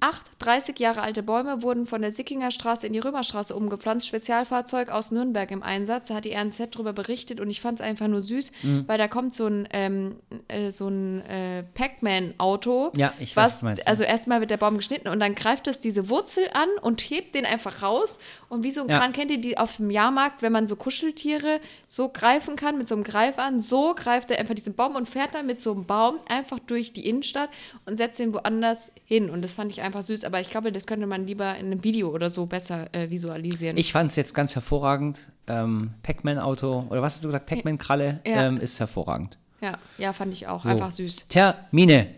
Acht 0.00 0.30
30 0.38 0.78
Jahre 0.78 1.02
alte 1.02 1.22
Bäume 1.22 1.62
wurden 1.62 1.86
von 1.86 2.00
der 2.00 2.10
Sickinger 2.10 2.50
Straße 2.50 2.86
in 2.86 2.92
die 2.94 2.98
Römerstraße 2.98 3.54
umgepflanzt. 3.54 4.06
Spezialfahrzeug 4.06 4.88
aus 4.88 5.10
Nürnberg 5.10 5.50
im 5.50 5.62
Einsatz. 5.62 6.08
Da 6.08 6.14
hat 6.14 6.24
die 6.24 6.32
RNZ 6.34 6.70
darüber 6.74 6.92
berichtet 6.92 7.38
und 7.40 7.50
ich 7.50 7.60
fand 7.60 7.80
es 7.80 7.84
einfach 7.86 8.08
nur 8.08 8.22
süß, 8.22 8.50
Mhm. 8.62 8.84
weil 8.88 8.96
da 8.98 9.08
kommt 9.08 9.34
so 9.34 9.46
ein, 9.46 9.68
ähm, 9.72 10.16
äh, 10.48 10.70
so 10.70 10.88
ein 10.88 11.20
äh, 11.26 11.62
Pac-Man-Auto. 11.74 12.92
Ja, 12.96 13.12
ich 13.18 13.36
weiß, 13.36 13.44
was, 13.44 13.52
was 13.52 13.58
du 13.60 13.64
meinst, 13.66 13.82
ja. 13.82 13.86
Also 13.88 14.04
erstmal 14.04 14.40
wird 14.40 14.50
der 14.50 14.56
Baum 14.56 14.76
geschnitten 14.76 15.08
und 15.08 15.20
dann 15.20 15.34
greift 15.34 15.66
es 15.66 15.80
diese 15.80 16.08
Wurzel 16.08 16.44
an 16.54 16.68
und 16.82 17.00
hebt 17.00 17.34
den 17.34 17.44
einfach 17.46 17.82
raus. 17.82 18.18
Und 18.48 18.62
wie 18.64 18.70
so 18.70 18.82
ein 18.82 18.88
Ja. 18.88 18.98
Kran, 18.98 19.12
kennt 19.12 19.30
ihr 19.30 19.40
die 19.40 19.58
auf 19.58 19.76
dem 19.76 19.90
Jahrmarkt, 19.90 20.42
wenn 20.42 20.52
man 20.52 20.66
so 20.66 20.76
Kuscheltiere 20.76 21.60
so 21.86 22.08
greifen 22.08 22.56
kann 22.56 22.78
mit 22.78 22.88
so 22.88 22.94
einem 22.94 23.04
Greif 23.04 23.38
an, 23.38 23.60
so 23.60 23.94
greift 23.94 24.30
er 24.30 24.38
einfach 24.38 24.54
diesen 24.54 24.74
Baum 24.74 24.96
und 24.96 25.08
fährt 25.08 25.34
dann 25.34 25.46
mit 25.46 25.60
so 25.60 25.72
einem 25.72 25.84
Baum 25.84 26.18
einfach 26.28 26.58
durch 26.58 26.92
die 26.92 27.08
Innenstadt 27.08 27.50
und 27.86 27.96
setzt 27.96 28.18
den 28.18 28.32
woanders 28.34 28.92
hin. 29.04 29.30
Und 29.30 29.42
das 29.42 29.54
fand 29.54 29.70
ich 29.72 29.82
einfach 29.82 29.89
süß. 30.02 30.24
Aber 30.24 30.40
ich 30.40 30.50
glaube, 30.50 30.72
das 30.72 30.86
könnte 30.86 31.06
man 31.06 31.26
lieber 31.26 31.56
in 31.56 31.66
einem 31.66 31.82
Video 31.84 32.08
oder 32.10 32.30
so 32.30 32.46
besser 32.46 32.86
äh, 32.94 33.10
visualisieren. 33.10 33.76
Ich 33.76 33.92
fand 33.92 34.10
es 34.10 34.16
jetzt 34.16 34.34
ganz 34.34 34.54
hervorragend. 34.54 35.20
Ähm, 35.46 35.92
Pac-Man-Auto, 36.02 36.86
oder 36.90 37.02
was 37.02 37.14
hast 37.14 37.24
du 37.24 37.28
gesagt? 37.28 37.46
Pac-Man-Kralle 37.46 38.20
Ja. 38.26 38.46
ähm, 38.46 38.58
ist 38.58 38.78
hervorragend. 38.80 39.38
ja, 39.60 39.78
ja, 39.98 40.12
fand 40.12 40.32
ich 40.32 40.46
auch. 40.46 40.62
So. 40.62 40.68
Einfach 40.68 40.90
süß. 40.92 41.26
Termine. 41.28 42.08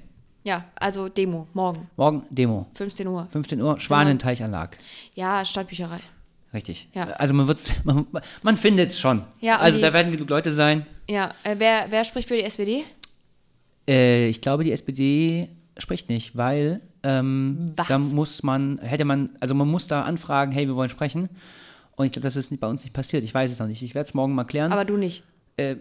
Ja, 0.45 0.65
also 0.75 1.09
Demo, 1.09 1.47
morgen, 1.55 1.89
Morgen 1.97 2.25
Demo. 2.31 2.67
15 2.75 3.07
Uhr. 3.07 3.29
15 3.31 3.63
Uhr, 3.63 3.79
Schwanenteichanlag. 3.81 4.77
Ja, 5.15 5.45
Stadtbücherei. 5.45 6.01
Richtig. 6.53 6.89
Ja. 6.95 7.05
Also 7.05 7.33
man 7.33 7.47
wird's, 7.47 7.73
man, 7.85 8.07
man 8.43 8.57
findet 8.57 8.91
es 8.91 8.99
schon. 9.01 9.23
Ja, 9.41 9.59
also 9.59 9.79
die- 9.79 9.83
da 9.83 9.93
werden 9.93 10.11
genug 10.13 10.29
Leute 10.29 10.53
sein. 10.53 10.85
Ja, 11.09 11.31
äh, 11.45 11.55
wer, 11.59 11.87
wer 11.91 12.05
spricht 12.05 12.27
für 12.29 12.37
die 12.37 12.43
SPD? 12.43 12.85
Äh, 13.89 14.29
ich 14.29 14.41
glaube, 14.41 14.65
die 14.65 14.73
SPD 14.73 15.49
spricht 15.79 16.09
nicht, 16.09 16.37
weil 16.37 16.81
ähm, 17.03 17.73
da 17.77 17.99
muss 17.99 18.43
man, 18.43 18.79
hätte 18.79 19.05
man, 19.05 19.31
also 19.41 19.55
man 19.55 19.69
muss 19.69 19.87
da 19.87 20.03
anfragen, 20.03 20.53
hey, 20.53 20.67
wir 20.67 20.77
wollen 20.77 20.89
sprechen. 20.91 21.29
Und 21.97 22.07
ich 22.07 22.13
glaube, 22.13 22.25
das 22.25 22.37
ist 22.37 22.59
bei 22.61 22.67
uns 22.67 22.83
nicht 22.85 22.93
passiert. 22.95 23.23
Ich 23.25 23.35
weiß 23.35 23.51
es 23.51 23.59
noch 23.59 23.67
nicht. 23.67 23.83
Ich 23.83 23.95
werde 23.95 24.07
es 24.07 24.15
morgen 24.15 24.35
mal 24.35 24.45
klären. 24.45 24.73
Aber 24.73 24.85
du 24.85 24.97
nicht. 24.97 25.25
äh, 25.57 25.77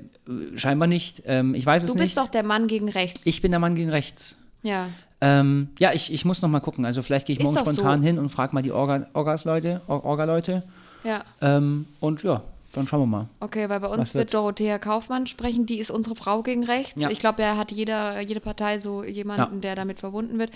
scheinbar 0.56 0.88
nicht. 0.88 1.24
Ähm, 1.26 1.56
ich 1.56 1.66
weiß 1.66 1.84
es 1.84 1.90
Du 1.90 1.96
nicht. 1.96 2.04
bist 2.04 2.18
doch 2.18 2.28
der 2.28 2.44
Mann 2.44 2.68
gegen 2.68 2.90
rechts. 2.90 3.22
ich 3.26 3.42
bin 3.42 3.52
der 3.52 3.60
Mann 3.60 3.76
gegen 3.76 3.90
rechts. 3.90 4.38
ja. 4.64 4.88
Ähm, 5.24 5.70
ja, 5.78 5.92
ich, 5.94 6.12
ich 6.12 6.26
muss 6.26 6.42
noch 6.42 6.50
mal 6.50 6.62
gucken. 6.62 6.84
Also 6.84 7.04
vielleicht 7.04 7.28
gehe 7.28 7.36
ich 7.36 7.40
Ist 7.40 7.46
morgen 7.46 7.60
spontan 7.60 8.02
so. 8.02 8.08
hin 8.08 8.18
und 8.18 8.30
frage 8.30 8.56
mal 8.56 8.64
die 8.64 8.72
Orga, 8.72 9.06
Orgas-Leute, 9.14 9.82
Or- 9.88 10.04
Orga-Leute. 10.04 10.64
Ja. 11.04 11.24
Ähm, 11.42 11.86
und 12.00 12.24
ja, 12.24 12.42
dann 12.74 12.88
schauen 12.88 13.02
wir 13.02 13.06
mal. 13.08 13.28
Okay, 13.40 13.68
weil 13.70 13.80
bei 13.80 13.88
uns 13.88 14.14
wird 14.14 14.28
wird? 14.28 14.34
Dorothea 14.34 14.80
Kaufmann 14.80 15.28
sprechen, 15.28 15.66
die 15.66 15.80
ist 15.80 15.92
unsere 15.92 16.16
Frau 16.16 16.42
gegen 16.44 16.64
rechts. 16.64 17.02
Ja. 17.02 17.10
Ich 17.10 17.20
glaube, 17.20 17.42
er 17.44 17.58
hat 17.58 17.72
jeder, 17.72 18.20
jede 18.22 18.40
Partei 18.40 18.80
so 18.80 19.04
jemanden, 19.04 19.56
Ja. 19.56 19.60
der 19.62 19.76
damit 19.76 20.00
verbunden 20.00 20.40
wird. 20.40 20.52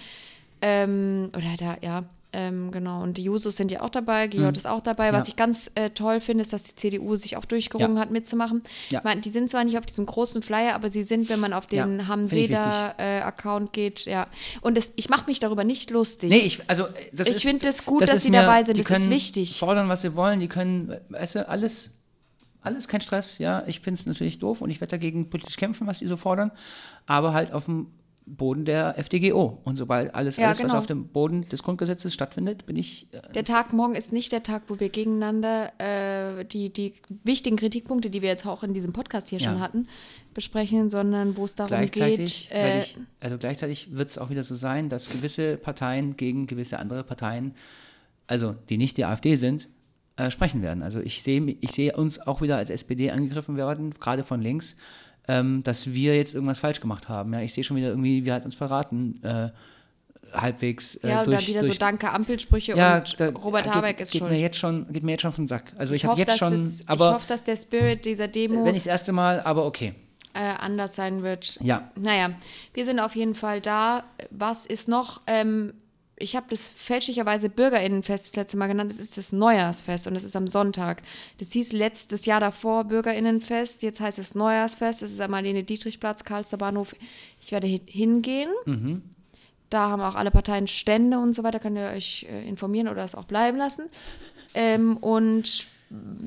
Ähm, 0.62 1.30
oder 1.36 1.46
da, 1.60 1.78
ja, 1.82 2.04
ähm, 2.32 2.72
genau. 2.72 3.02
Und 3.04 3.18
die 3.18 3.24
Jusos 3.24 3.56
sind 3.56 3.72
ja 3.72 3.82
auch 3.82 3.90
dabei, 3.90 4.28
GJ 4.28 4.44
ist 4.58 4.66
auch 4.68 4.82
dabei. 4.82 5.08
Was 5.12 5.14
Mhm. 5.14 5.20
Ja. 5.20 5.28
ich 5.28 5.36
ganz 5.36 5.72
äh, 5.76 5.90
toll 5.92 6.20
finde, 6.22 6.42
ist, 6.42 6.52
dass 6.54 6.64
die 6.64 6.76
CDU 6.76 7.16
sich 7.18 7.38
auch 7.38 7.46
durchgerungen 7.46 8.00
hat, 8.00 8.12
mitzumachen. 8.12 8.62
Ich 8.90 9.04
meine, 9.04 9.22
die 9.22 9.30
sind 9.30 9.50
zwar 9.50 9.64
nicht 9.64 9.78
auf 9.78 9.86
diesem 9.86 10.06
großen 10.06 10.42
Flyer, 10.42 10.76
aber 10.76 10.90
sie 10.92 11.04
sind, 11.04 11.30
wenn 11.30 11.40
man 11.40 11.54
auf 11.54 11.66
den 11.68 12.08
Hamseda-Account 12.08 13.74
geht, 13.74 14.06
ja. 14.06 14.28
Und 14.62 14.78
das, 14.78 14.94
ich 14.96 15.10
mache 15.10 15.26
mich 15.28 15.40
darüber 15.40 15.64
nicht 15.64 15.92
lustig. 15.92 16.30
Nee, 16.30 16.38
ich, 16.40 16.62
also, 16.70 16.86
äh, 16.86 16.90
das 17.14 17.28
Ich 17.28 17.36
ist- 17.38 17.44
finde 17.44 17.68
es 17.68 17.86
gut, 17.86 18.02
dass 18.02 18.14
ist 18.14 18.24
sie 18.24 18.32
dabei 18.32 18.64
sind. 18.64 18.78
Die 18.78 18.82
Das 18.84 18.92
ist 18.92 18.98
können 18.98 19.10
wichtig. 19.12 19.60
fordern, 19.60 19.90
was 19.90 20.02
sie 20.02 20.16
wollen. 20.16 20.40
Die 20.40 20.48
können, 20.48 20.96
weißt 21.10 21.36
du, 21.36 21.50
alles, 21.50 21.92
alles 22.66 22.88
kein 22.88 23.02
Stress. 23.02 23.38
Ja, 23.38 23.64
ich 23.68 23.80
finde 23.80 24.00
es 24.00 24.06
natürlich 24.06 24.40
doof 24.40 24.62
und 24.62 24.70
ich 24.70 24.82
werde 24.82 24.92
dagegen 24.92 25.30
politisch 25.30 25.58
kämpfen, 25.58 25.88
was 25.88 26.00
die 26.00 26.08
so 26.08 26.18
fordern. 26.18 26.52
Aber 27.06 27.34
halt 27.34 27.54
auf 27.54 27.66
dem 27.66 27.88
Boden 28.28 28.66
der 28.66 28.98
FDGO. 28.98 29.60
Und 29.66 29.76
sobald 29.78 30.16
alles, 30.16 30.38
Ja, 30.38 30.46
alles 30.48 30.58
was 30.58 30.66
genau. 30.72 30.78
auf 30.80 30.88
dem 30.88 31.10
Boden 31.10 31.48
des 31.48 31.62
Grundgesetzes 31.62 32.12
stattfindet, 32.12 32.66
bin 32.66 32.76
ich 32.76 33.08
äh, 33.14 33.22
Der 33.34 33.44
Tag 33.44 33.72
morgen 33.72 33.94
ist 33.94 34.12
nicht 34.12 34.32
der 34.32 34.42
Tag, 34.42 34.64
wo 34.68 34.80
wir 34.80 34.90
gegeneinander 34.90 35.72
äh, 35.80 36.44
die, 36.44 36.74
die 36.74 36.96
wichtigen 37.24 37.56
Kritikpunkte, 37.56 38.10
die 38.10 38.24
wir 38.24 38.30
jetzt 38.30 38.48
auch 38.48 38.64
in 38.64 38.74
diesem 38.74 38.94
Podcast 38.94 39.28
hier 39.28 39.38
Ja. 39.38 39.52
schon 39.52 39.60
hatten, 39.60 39.88
besprechen, 40.34 40.90
sondern 40.90 41.38
wo 41.38 41.46
es 41.46 41.54
darum 41.54 41.70
gleichzeitig, 41.70 42.50
geht. 42.50 42.58
Äh, 42.58 42.80
ich, 42.80 42.98
also 43.20 43.38
gleichzeitig 43.38 43.96
wird 43.96 44.10
es 44.10 44.18
auch 44.18 44.32
wieder 44.32 44.44
so 44.44 44.56
sein, 44.56 44.90
dass 44.90 45.08
gewisse 45.10 45.58
Parteien 45.58 46.18
gegen 46.18 46.48
gewisse 46.48 46.80
andere 46.80 47.04
Parteien, 47.04 47.54
also 48.26 48.56
die 48.70 48.78
nicht 48.78 48.98
die 48.98 49.06
AfD 49.06 49.36
sind, 49.36 49.68
äh, 50.18 50.32
sprechen 50.32 50.62
werden. 50.62 50.82
Also 50.84 51.00
ich 51.00 51.22
sehe 51.24 51.42
ich 51.62 51.72
sehe 51.72 51.96
uns 51.96 52.20
auch 52.20 52.42
wieder 52.42 52.58
als 52.58 52.70
SPD 52.70 53.12
angegriffen 53.12 53.58
werden, 53.58 53.94
gerade 54.00 54.24
von 54.24 54.42
links, 54.42 54.76
ähm, 55.28 55.64
dass 55.64 55.94
wir 55.94 56.16
jetzt 56.16 56.34
irgendwas 56.34 56.60
falsch 56.60 56.80
gemacht 56.80 57.10
haben. 57.10 57.34
Ja, 57.34 57.42
ich 57.42 57.54
sehe 57.54 57.64
schon 57.64 57.78
wieder 57.78 57.90
irgendwie, 57.90 58.26
wir 58.26 58.34
hat 58.34 58.46
uns 58.46 58.56
verraten, 58.56 59.22
äh, 59.24 59.50
halbwegs 60.34 60.96
äh, 60.96 61.10
ja, 61.10 61.24
durch, 61.24 61.38
oder 61.38 61.48
wieder 61.48 61.60
durch 61.62 61.74
so 61.74 61.80
Danke 61.80 62.12
Ampelsprüche 62.12 62.76
ja, 62.76 62.98
und 62.98 63.20
da- 63.20 63.30
Robert 63.30 63.66
geht, 63.66 63.74
Habeck 63.74 64.00
ist 64.00 64.12
geht 64.12 64.20
schuld. 64.20 64.32
Mir 64.32 64.40
jetzt 64.40 64.58
schon, 64.58 64.92
geht 64.92 65.04
mir 65.04 65.12
jetzt 65.12 65.22
schon 65.22 65.32
vom 65.32 65.48
Sack. 65.48 65.74
Also 65.78 65.94
ich, 65.94 66.02
ich 66.02 66.06
habe 66.06 66.14
hoffe, 66.14 66.22
jetzt 66.22 66.42
dass 66.42 66.50
schon, 66.50 66.54
es, 66.54 66.80
ich 66.82 66.90
aber 66.90 67.14
hoffe, 67.14 67.28
dass 67.28 67.44
der 67.44 67.56
Spirit 67.56 68.06
dieser 68.06 68.28
Demo 68.28 68.66
wenn 68.66 68.76
ich 68.76 68.84
das 68.84 68.92
erste 68.92 69.12
Mal, 69.12 69.42
aber 69.42 69.66
okay. 69.66 69.94
äh, 70.34 70.40
anders 70.40 70.96
sein 70.96 71.24
wird. 71.24 71.58
Ja, 71.62 71.90
Naja, 71.96 72.32
wir 72.74 72.86
sind 72.86 73.00
auf 73.00 73.16
jeden 73.16 73.36
Fall 73.36 73.62
da. 73.62 74.04
Was 74.32 74.66
ist 74.66 74.88
noch? 74.88 75.22
Ähm, 75.28 75.74
ich 76.18 76.36
habe 76.36 76.46
das 76.50 76.70
fälschlicherweise 76.70 77.50
Bürgerinnenfest 77.50 78.26
das 78.28 78.36
letzte 78.36 78.58
Mal 78.58 78.68
genannt. 78.68 78.90
Es 78.92 79.00
ist 79.00 79.18
das 79.18 79.32
Neujahrsfest 79.34 80.08
und 80.08 80.16
es 80.16 80.24
ist 80.24 80.36
am 80.36 80.48
Sonntag. 80.48 81.02
Das 81.40 81.52
hieß 81.52 81.74
letztes 81.74 82.26
Jahr 82.26 82.40
davor 82.40 82.86
Bürgerinnenfest. 82.86 83.84
Jetzt 83.84 84.00
heißt 84.00 84.20
es 84.20 84.34
Neujahrsfest. 84.36 85.02
Das 85.02 85.12
ist 85.12 85.20
am 85.20 85.32
Marlene-Dietrich-Platz, 85.32 86.24
Karlster 86.24 86.58
Bahnhof. 86.58 86.96
Ich 87.42 87.52
werde 87.52 87.68
hin- 87.68 87.82
hingehen. 87.88 88.50
Da 89.70 89.90
haben 89.90 90.02
auch 90.02 90.16
alle 90.16 90.32
Parteien 90.32 90.68
Stände 90.68 91.18
und 91.20 91.34
so 91.34 91.44
weiter. 91.44 91.60
Könnt 91.60 91.78
ihr 91.78 91.88
euch 91.90 92.26
äh, 92.30 92.48
informieren 92.48 92.88
oder 92.88 93.04
es 93.04 93.16
auch 93.16 93.26
bleiben 93.26 93.58
lassen. 93.58 93.86
Ähm, 94.54 94.96
und 94.98 95.68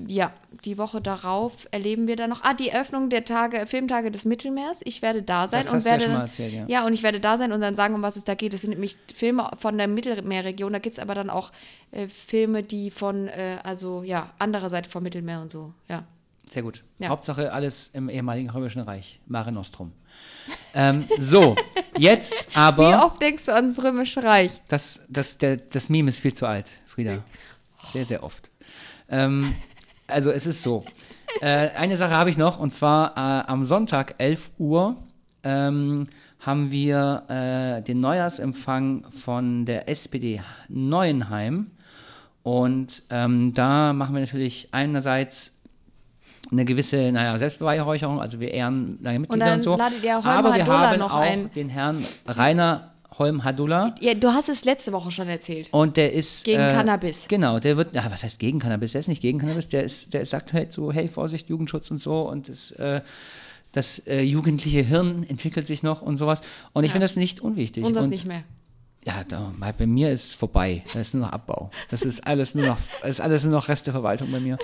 ja, 0.06 0.32
die 0.64 0.78
Woche 0.78 1.00
darauf 1.00 1.66
erleben 1.72 2.06
wir 2.06 2.16
dann 2.16 2.30
noch. 2.30 2.42
Ah, 2.44 2.54
die 2.54 2.68
Eröffnung 2.68 3.10
der 3.10 3.24
Tage, 3.24 3.66
Filmtage 3.66 4.10
des 4.10 4.24
Mittelmeers. 4.24 4.80
Ich 4.84 5.02
werde 5.02 5.22
da 5.22 5.48
sein 5.48 5.62
Das 5.64 5.72
und 5.72 5.80
ja 5.80 5.84
werde 5.84 6.06
mal 6.08 6.12
dann- 6.14 6.22
erzählt, 6.22 6.52
ja. 6.54 6.64
ja, 6.68 6.86
und 6.86 6.92
ich 6.94 7.02
werde 7.02 7.18
da 7.20 7.36
sein 7.36 7.52
und 7.52 7.60
dann 7.60 7.74
sagen, 7.74 7.94
um 7.94 8.02
was 8.02 8.16
es 8.16 8.24
da 8.24 8.34
geht. 8.34 8.54
Das 8.54 8.60
sind 8.62 8.70
nämlich 8.70 8.96
Filme 9.14 9.50
von 9.58 9.76
der 9.76 9.88
Mittelmeerregion. 9.88 10.72
Da 10.72 10.78
gibt 10.78 10.92
es 10.92 10.98
aber 10.98 11.14
dann 11.14 11.28
auch 11.28 11.50
äh, 11.90 12.06
Filme, 12.08 12.62
die 12.62 12.90
von, 12.90 13.26
äh, 13.28 13.58
also 13.64 14.02
ja, 14.04 14.30
anderer 14.38 14.70
Seite 14.70 14.88
vom 14.90 15.02
Mittelmeer 15.02 15.40
und 15.42 15.50
so. 15.50 15.72
Ja. 15.88 16.04
Sehr 16.44 16.62
gut. 16.62 16.82
Ja. 16.98 17.08
Hauptsache 17.08 17.52
alles 17.52 17.90
im 17.92 18.08
ehemaligen 18.08 18.48
Römischen 18.48 18.80
Reich. 18.80 19.20
Mare 19.26 19.52
Nostrum. 19.52 19.92
ähm, 20.74 21.04
so, 21.18 21.56
jetzt 21.98 22.50
Wie 22.52 22.56
aber. 22.56 23.04
oft 23.04 23.20
denkst 23.20 23.44
du 23.46 23.54
ans 23.54 23.82
Römische 23.82 24.22
Reich? 24.24 24.52
Das, 24.68 25.02
das, 25.08 25.36
der, 25.36 25.58
das 25.58 25.90
Meme 25.90 26.08
ist 26.08 26.20
viel 26.20 26.32
zu 26.32 26.46
alt, 26.46 26.78
Frieda. 26.86 27.22
Sehr, 27.92 28.04
sehr 28.06 28.22
oft. 28.24 28.50
Ähm, 29.08 29.54
also 30.06 30.30
es 30.30 30.46
ist 30.46 30.62
so. 30.62 30.84
Äh, 31.40 31.70
eine 31.76 31.96
Sache 31.96 32.16
habe 32.16 32.30
ich 32.30 32.36
noch, 32.36 32.58
und 32.58 32.74
zwar 32.74 33.16
äh, 33.16 33.50
am 33.50 33.64
Sonntag, 33.64 34.14
11 34.18 34.50
Uhr, 34.58 34.96
ähm, 35.44 36.06
haben 36.40 36.70
wir 36.70 37.24
äh, 37.28 37.82
den 37.82 38.00
Neujahrsempfang 38.00 39.04
von 39.10 39.64
der 39.64 39.88
SPD 39.88 40.40
Neuenheim. 40.68 41.70
Und 42.42 43.02
ähm, 43.10 43.52
da 43.52 43.92
machen 43.92 44.14
wir 44.14 44.20
natürlich 44.20 44.68
einerseits 44.72 45.52
eine 46.50 46.64
gewisse, 46.64 47.12
naja, 47.12 47.36
Selbstbeweihräucherung, 47.36 48.20
also 48.20 48.40
wir 48.40 48.52
ehren 48.52 48.98
lange 49.02 49.18
Mitglieder 49.18 49.44
und, 49.44 49.50
dann 49.50 49.62
so. 49.62 49.74
Aber 49.74 49.90
wir 50.00 50.24
Hadola 50.24 50.90
haben 50.90 50.98
noch 50.98 51.12
auch 51.12 51.20
ein. 51.20 51.52
den 51.52 51.68
Herrn 51.68 52.02
Rainer 52.26 52.92
Holm-Hadulla. 53.16 53.94
Ja, 54.00 54.14
du 54.14 54.28
hast 54.28 54.48
es 54.48 54.64
letzte 54.64 54.92
Woche 54.92 55.10
schon 55.10 55.28
erzählt. 55.28 55.68
Und 55.72 55.96
der 55.96 56.12
ist. 56.12 56.44
Gegen 56.44 56.60
äh, 56.60 56.72
Cannabis. 56.72 57.26
Genau, 57.28 57.58
der 57.58 57.76
wird. 57.76 57.94
Ja, 57.94 58.10
was 58.10 58.22
heißt 58.22 58.38
gegen 58.38 58.58
Cannabis? 58.58 58.92
Der 58.92 59.00
ist 59.00 59.08
nicht 59.08 59.22
gegen 59.22 59.38
Cannabis, 59.38 59.68
der 59.68 59.84
ist, 59.84 60.12
der 60.12 60.24
sagt 60.26 60.52
halt 60.52 60.72
so, 60.72 60.92
hey, 60.92 61.08
Vorsicht, 61.08 61.48
Jugendschutz 61.48 61.90
und 61.90 61.98
so 61.98 62.28
und 62.28 62.48
das, 62.48 62.70
äh, 62.72 63.00
das 63.72 64.00
äh, 64.06 64.20
jugendliche 64.22 64.80
Hirn 64.82 65.24
entwickelt 65.28 65.66
sich 65.66 65.82
noch 65.82 66.02
und 66.02 66.16
sowas. 66.16 66.42
Und 66.72 66.84
ich 66.84 66.88
Ja. 66.90 66.92
finde 66.92 67.04
das 67.04 67.16
nicht 67.16 67.40
unwichtig. 67.40 67.84
Unseres 67.84 68.06
und, 68.06 68.10
nicht 68.10 68.26
mehr. 68.26 68.44
Ja, 69.04 69.24
da, 69.26 69.52
bei 69.78 69.86
mir 69.86 70.10
ist 70.10 70.34
vorbei. 70.34 70.82
Das 70.92 71.08
ist 71.08 71.14
nur 71.14 71.24
noch 71.24 71.32
Abbau. 71.32 71.70
Das 71.90 72.02
ist 72.02 72.26
alles 72.26 72.54
nur 72.54 72.66
noch, 72.66 72.78
das 73.00 73.10
ist 73.10 73.20
alles 73.20 73.44
nur 73.44 73.52
noch 73.52 73.68
Resteverwaltung 73.68 74.30
bei 74.30 74.40
mir. 74.40 74.58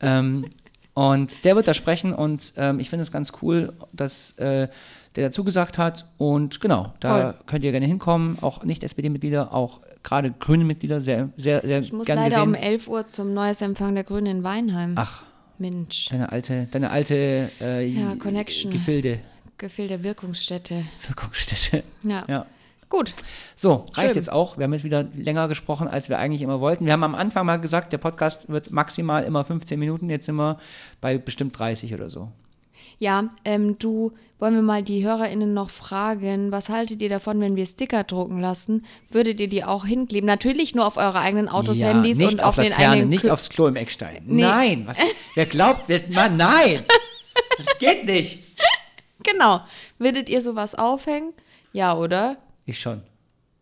Ähm, 0.00 0.46
und 0.94 1.44
der 1.44 1.56
wird 1.56 1.66
da 1.66 1.74
sprechen 1.74 2.12
und 2.12 2.52
ähm, 2.56 2.78
ich 2.78 2.90
finde 2.90 3.02
es 3.02 3.10
ganz 3.12 3.32
cool, 3.42 3.72
dass 3.92 4.32
äh, 4.38 4.68
der 5.16 5.28
dazu 5.28 5.44
gesagt 5.44 5.78
hat. 5.78 6.06
Und 6.18 6.60
genau, 6.60 6.92
da 7.00 7.32
Toll. 7.32 7.40
könnt 7.46 7.64
ihr 7.64 7.72
gerne 7.72 7.86
hinkommen. 7.86 8.38
Auch 8.42 8.62
nicht 8.64 8.82
SPD-Mitglieder, 8.84 9.52
auch 9.54 9.80
gerade 10.02 10.30
grüne 10.32 10.64
Mitglieder, 10.64 11.00
sehr, 11.00 11.30
sehr, 11.36 11.60
sehr 11.66 11.80
Ich 11.80 11.92
muss 11.92 12.06
gern 12.06 12.18
leider 12.18 12.36
gesehen. 12.36 12.48
um 12.48 12.54
11 12.54 12.88
Uhr 12.88 13.06
zum 13.06 13.34
Neuesempfang 13.34 13.94
der 13.94 14.04
Grünen 14.04 14.26
in 14.26 14.44
Weinheim. 14.44 14.94
Ach, 14.96 15.24
Mensch. 15.58 16.08
deine 16.10 16.30
alte, 16.32 16.68
deine 16.70 16.90
alte 16.90 17.50
äh, 17.60 17.86
Ja, 17.86 18.16
Connection. 18.16 18.70
Gefilde, 18.70 19.20
Gefehl 19.58 19.88
der 19.88 20.02
Wirkungsstätte. 20.02 20.84
Wirkungsstätte. 21.06 21.82
Ja. 22.02 22.24
Ja. 22.28 22.46
Gut. 22.88 23.12
So, 23.54 23.86
reicht 23.94 24.08
Schön. 24.08 24.16
jetzt 24.16 24.32
auch. 24.32 24.58
Wir 24.58 24.64
haben 24.64 24.72
jetzt 24.72 24.82
wieder 24.84 25.04
länger 25.14 25.46
gesprochen, 25.46 25.86
als 25.86 26.08
wir 26.08 26.18
eigentlich 26.18 26.42
immer 26.42 26.60
wollten. 26.60 26.86
Wir 26.86 26.92
haben 26.92 27.04
am 27.04 27.14
Anfang 27.14 27.46
mal 27.46 27.60
gesagt, 27.60 27.92
der 27.92 27.98
Podcast 27.98 28.48
wird 28.48 28.72
maximal 28.72 29.22
immer 29.22 29.44
15 29.44 29.78
Minuten. 29.78 30.10
Jetzt 30.10 30.26
sind 30.26 30.34
wir 30.36 30.58
bei 31.00 31.16
bestimmt 31.18 31.56
30 31.56 31.94
oder 31.94 32.10
so. 32.10 32.32
Ja, 32.98 33.28
ähm, 33.44 33.78
du, 33.78 34.12
wollen 34.40 34.54
wir 34.54 34.62
mal 34.62 34.82
die 34.82 35.04
HörerInnen 35.04 35.52
noch 35.54 35.70
fragen, 35.70 36.50
was 36.50 36.68
haltet 36.68 37.00
ihr 37.02 37.08
davon, 37.08 37.40
wenn 37.40 37.56
wir 37.56 37.66
Sticker 37.66 38.04
drucken 38.04 38.40
lassen? 38.40 38.84
Würdet 39.10 39.38
ihr 39.40 39.48
die 39.48 39.64
auch 39.64 39.84
hinkleben? 39.84 40.26
Natürlich 40.26 40.74
nur 40.74 40.86
auf 40.86 40.96
eure 40.96 41.18
eigenen 41.20 41.48
Autos, 41.48 41.78
ja, 41.78 41.88
Handys 41.88 42.18
nicht 42.18 42.32
und 42.34 42.40
auf, 42.40 42.48
auf, 42.50 42.54
den 42.56 42.70
Laterne, 42.70 42.92
eigenen 42.92 43.08
nicht 43.10 43.26
Kü- 43.26 43.30
aufs 43.32 43.48
Klo 43.50 43.66
im 43.66 43.76
Eckstein. 43.76 44.22
Nee. 44.26 44.42
Nein, 44.42 44.82
was, 44.86 44.98
wer 45.34 45.46
glaubt, 45.46 45.82
wer, 45.88 46.00
Mann, 46.08 46.36
nein, 46.36 46.82
das 47.58 47.78
geht 47.78 48.04
nicht. 48.06 48.40
Genau. 49.22 49.60
Würdet 49.98 50.30
ihr 50.30 50.40
sowas 50.40 50.74
aufhängen? 50.74 51.34
Ja, 51.74 51.94
oder? 51.94 52.38
Ich 52.64 52.80
schon. 52.80 53.02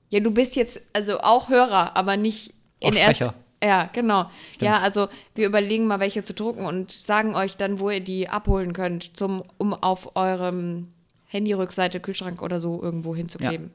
Ja, 0.09 0.21
du 0.21 0.31
bist 0.31 0.55
jetzt 0.55 0.81
also 0.93 1.19
auch 1.19 1.49
Hörer, 1.49 1.97
aber 1.97 2.17
nicht 2.17 2.55
Auch 2.81 2.89
in. 2.89 2.95
Sprecher. 2.95 3.35
Ja, 3.63 3.89
genau. 3.93 4.31
Ja, 4.61 4.79
also 4.81 5.09
wir 5.35 5.47
überlegen 5.47 5.87
mal, 5.87 6.01
welche 6.01 6.23
zu 6.23 6.35
drucken 6.35 6.65
und 6.65 6.93
sagen 6.93 7.35
euch 7.35 7.57
dann, 7.57 7.81
wo 7.81 7.91
ihr 7.91 8.01
die 8.01 8.29
abholen 8.29 8.73
könnt, 8.73 9.17
zum, 9.17 9.43
um 9.59 9.75
auf 9.75 10.17
eurem 10.17 10.89
Handy-Rückseite, 11.27 12.01
Kühlschrank 12.01 12.41
oder 12.43 12.61
so 12.61 12.83
irgendwo 12.83 13.15
hinzukleben. 13.15 13.71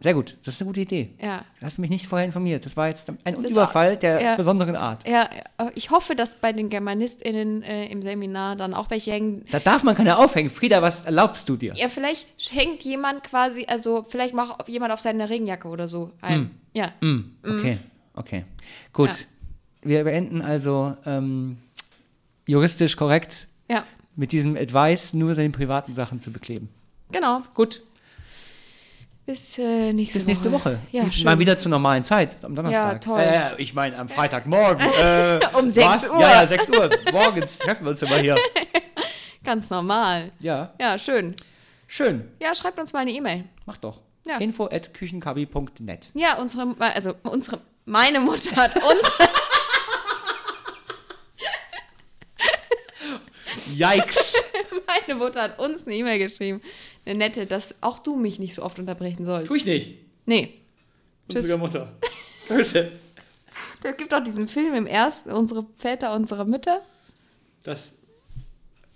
Sehr 0.00 0.14
gut, 0.14 0.36
das 0.44 0.54
ist 0.54 0.60
eine 0.60 0.68
gute 0.68 0.80
Idee. 0.82 1.10
Ja. 1.20 1.44
Das 1.54 1.62
hast 1.64 1.78
du 1.78 1.80
mich 1.80 1.90
nicht 1.90 2.06
vorher 2.06 2.24
informiert. 2.24 2.64
Das 2.64 2.76
war 2.76 2.86
jetzt 2.86 3.10
ein 3.10 3.42
Das 3.42 3.50
Überfall 3.50 3.96
der 3.96 4.22
ja. 4.22 4.36
besonderen 4.36 4.76
Art. 4.76 5.06
Ja, 5.08 5.28
ich 5.74 5.90
hoffe, 5.90 6.14
dass 6.14 6.36
bei 6.36 6.52
den 6.52 6.68
GermanistInnen 6.70 7.64
äh, 7.64 7.86
im 7.86 8.02
Seminar 8.02 8.54
dann 8.54 8.74
auch 8.74 8.90
welche 8.90 9.10
hängen. 9.10 9.44
Da 9.50 9.58
darf 9.58 9.82
man 9.82 9.96
keine 9.96 10.18
aufhängen. 10.18 10.50
Frieda, 10.50 10.82
was 10.82 11.04
erlaubst 11.04 11.48
du 11.48 11.56
dir? 11.56 11.72
Ja, 11.74 11.88
vielleicht 11.88 12.28
hängt 12.50 12.84
jemand 12.84 13.24
quasi, 13.24 13.66
also 13.68 14.06
vielleicht 14.08 14.34
macht 14.34 14.68
jemand 14.68 14.92
auf 14.92 15.00
seine 15.00 15.28
Regenjacke 15.28 15.66
oder 15.66 15.88
so 15.88 16.12
ein. 16.22 16.52
Ja. 16.74 16.92
Hm, 17.00 17.36
okay, 17.44 17.78
okay. 18.18 18.44
Gut. 18.92 19.10
Ja. 19.10 19.16
Wir 19.82 20.04
beenden 20.04 20.42
also 20.42 20.96
ähm, 21.06 21.58
juristisch 22.46 22.96
korrekt 22.96 23.46
Ja, 23.70 23.84
mit 24.16 24.32
diesem 24.32 24.56
Advice, 24.56 25.14
nur 25.14 25.34
seine 25.34 25.50
privaten 25.50 25.94
Sachen 25.94 26.20
zu 26.20 26.32
bekleben. 26.32 26.68
genau. 27.12 27.42
Gut, 27.54 27.82
Bis 29.26 29.58
äh, 29.58 29.92
nächste 29.92 30.18
bis 30.18 30.26
nächste 30.26 30.50
Woche. 30.52 30.78
Ja, 30.90 31.10
schön. 31.12 31.24
Mal 31.26 31.38
wieder 31.38 31.58
zur 31.58 31.70
normalen 31.70 32.02
Zeit, 32.02 32.42
am 32.44 32.54
Donnerstag. 32.56 32.92
Ja, 32.94 32.98
toll. 32.98 33.20
Äh, 33.20 33.60
ich 33.62 33.74
meine, 33.74 33.96
am 33.98 34.08
Freitagmorgen. 34.08 34.86
Äh, 35.00 35.40
Um 35.58 35.68
6 35.70 35.86
was? 35.86 36.10
Uhr. 36.10 36.20
Ja, 36.20 36.40
ja, 36.40 36.46
6 36.46 36.70
Uhr. 36.70 36.90
Morgens 37.12 37.58
treffen 37.58 37.84
wir 37.84 37.90
uns 37.90 38.00
immer 38.02 38.16
hier. 38.18 38.36
Ganz 39.44 39.68
normal. 39.70 40.32
Ja, 40.40 40.72
Ja, 40.80 40.98
schön. 40.98 41.34
schön. 41.86 42.24
Ja, 42.42 42.54
schreibt 42.54 42.78
uns 42.80 42.92
mal 42.92 43.00
eine 43.00 43.12
E-Mail. 43.12 43.44
Mach 43.66 43.76
doch. 43.76 44.00
Ja. 44.26 44.38
Info 44.38 44.64
at 44.66 44.92
küchenkabi.net. 44.94 46.10
Ja, 46.14 46.34
unsere, 46.38 46.74
also 46.78 47.14
unsere, 47.22 47.60
meine 47.88 48.20
Mutter 48.20 48.54
hat 48.56 48.76
uns, 48.76 49.02
Yikes. 53.74 54.34
meine 54.86 55.18
Mutter 55.18 55.42
hat 55.42 55.58
uns 55.58 55.86
eine 55.86 55.94
E-Mail 55.96 56.18
geschrieben. 56.18 56.60
Eine 57.04 57.16
nette, 57.18 57.46
dass 57.46 57.82
auch 57.82 57.98
du 57.98 58.16
mich 58.16 58.38
nicht 58.38 58.54
so 58.54 58.62
oft 58.62 58.78
unterbrechen 58.78 59.24
sollst. 59.24 59.48
tu 59.48 59.54
ich 59.54 59.64
nicht. 59.64 59.98
Nee. 60.26 60.60
Tschüss. 61.28 61.42
Unsere 61.42 61.58
Mutter. 61.58 61.96
Grüße. 62.48 62.92
Es 63.82 63.96
gibt 63.96 64.12
auch 64.14 64.22
diesen 64.22 64.48
Film 64.48 64.74
im 64.74 64.86
ersten, 64.86 65.30
unsere 65.30 65.66
Väter, 65.76 66.14
unsere 66.14 66.44
Mütter. 66.44 66.82
Das, 67.62 67.94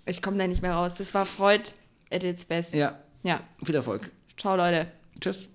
Ich 0.05 0.21
komme 0.21 0.37
da 0.37 0.47
nicht 0.47 0.61
mehr 0.61 0.73
raus. 0.73 0.93
Das 0.97 1.13
war 1.13 1.25
Freud 1.25 1.71
at 2.11 2.23
its 2.23 2.45
best. 2.45 2.73
ja, 2.73 2.99
Ja. 3.23 3.41
viel 3.63 3.75
Erfolg. 3.75 4.11
Ciao, 4.37 4.55
Leute. 4.55 4.91
Tschüss. 5.19 5.47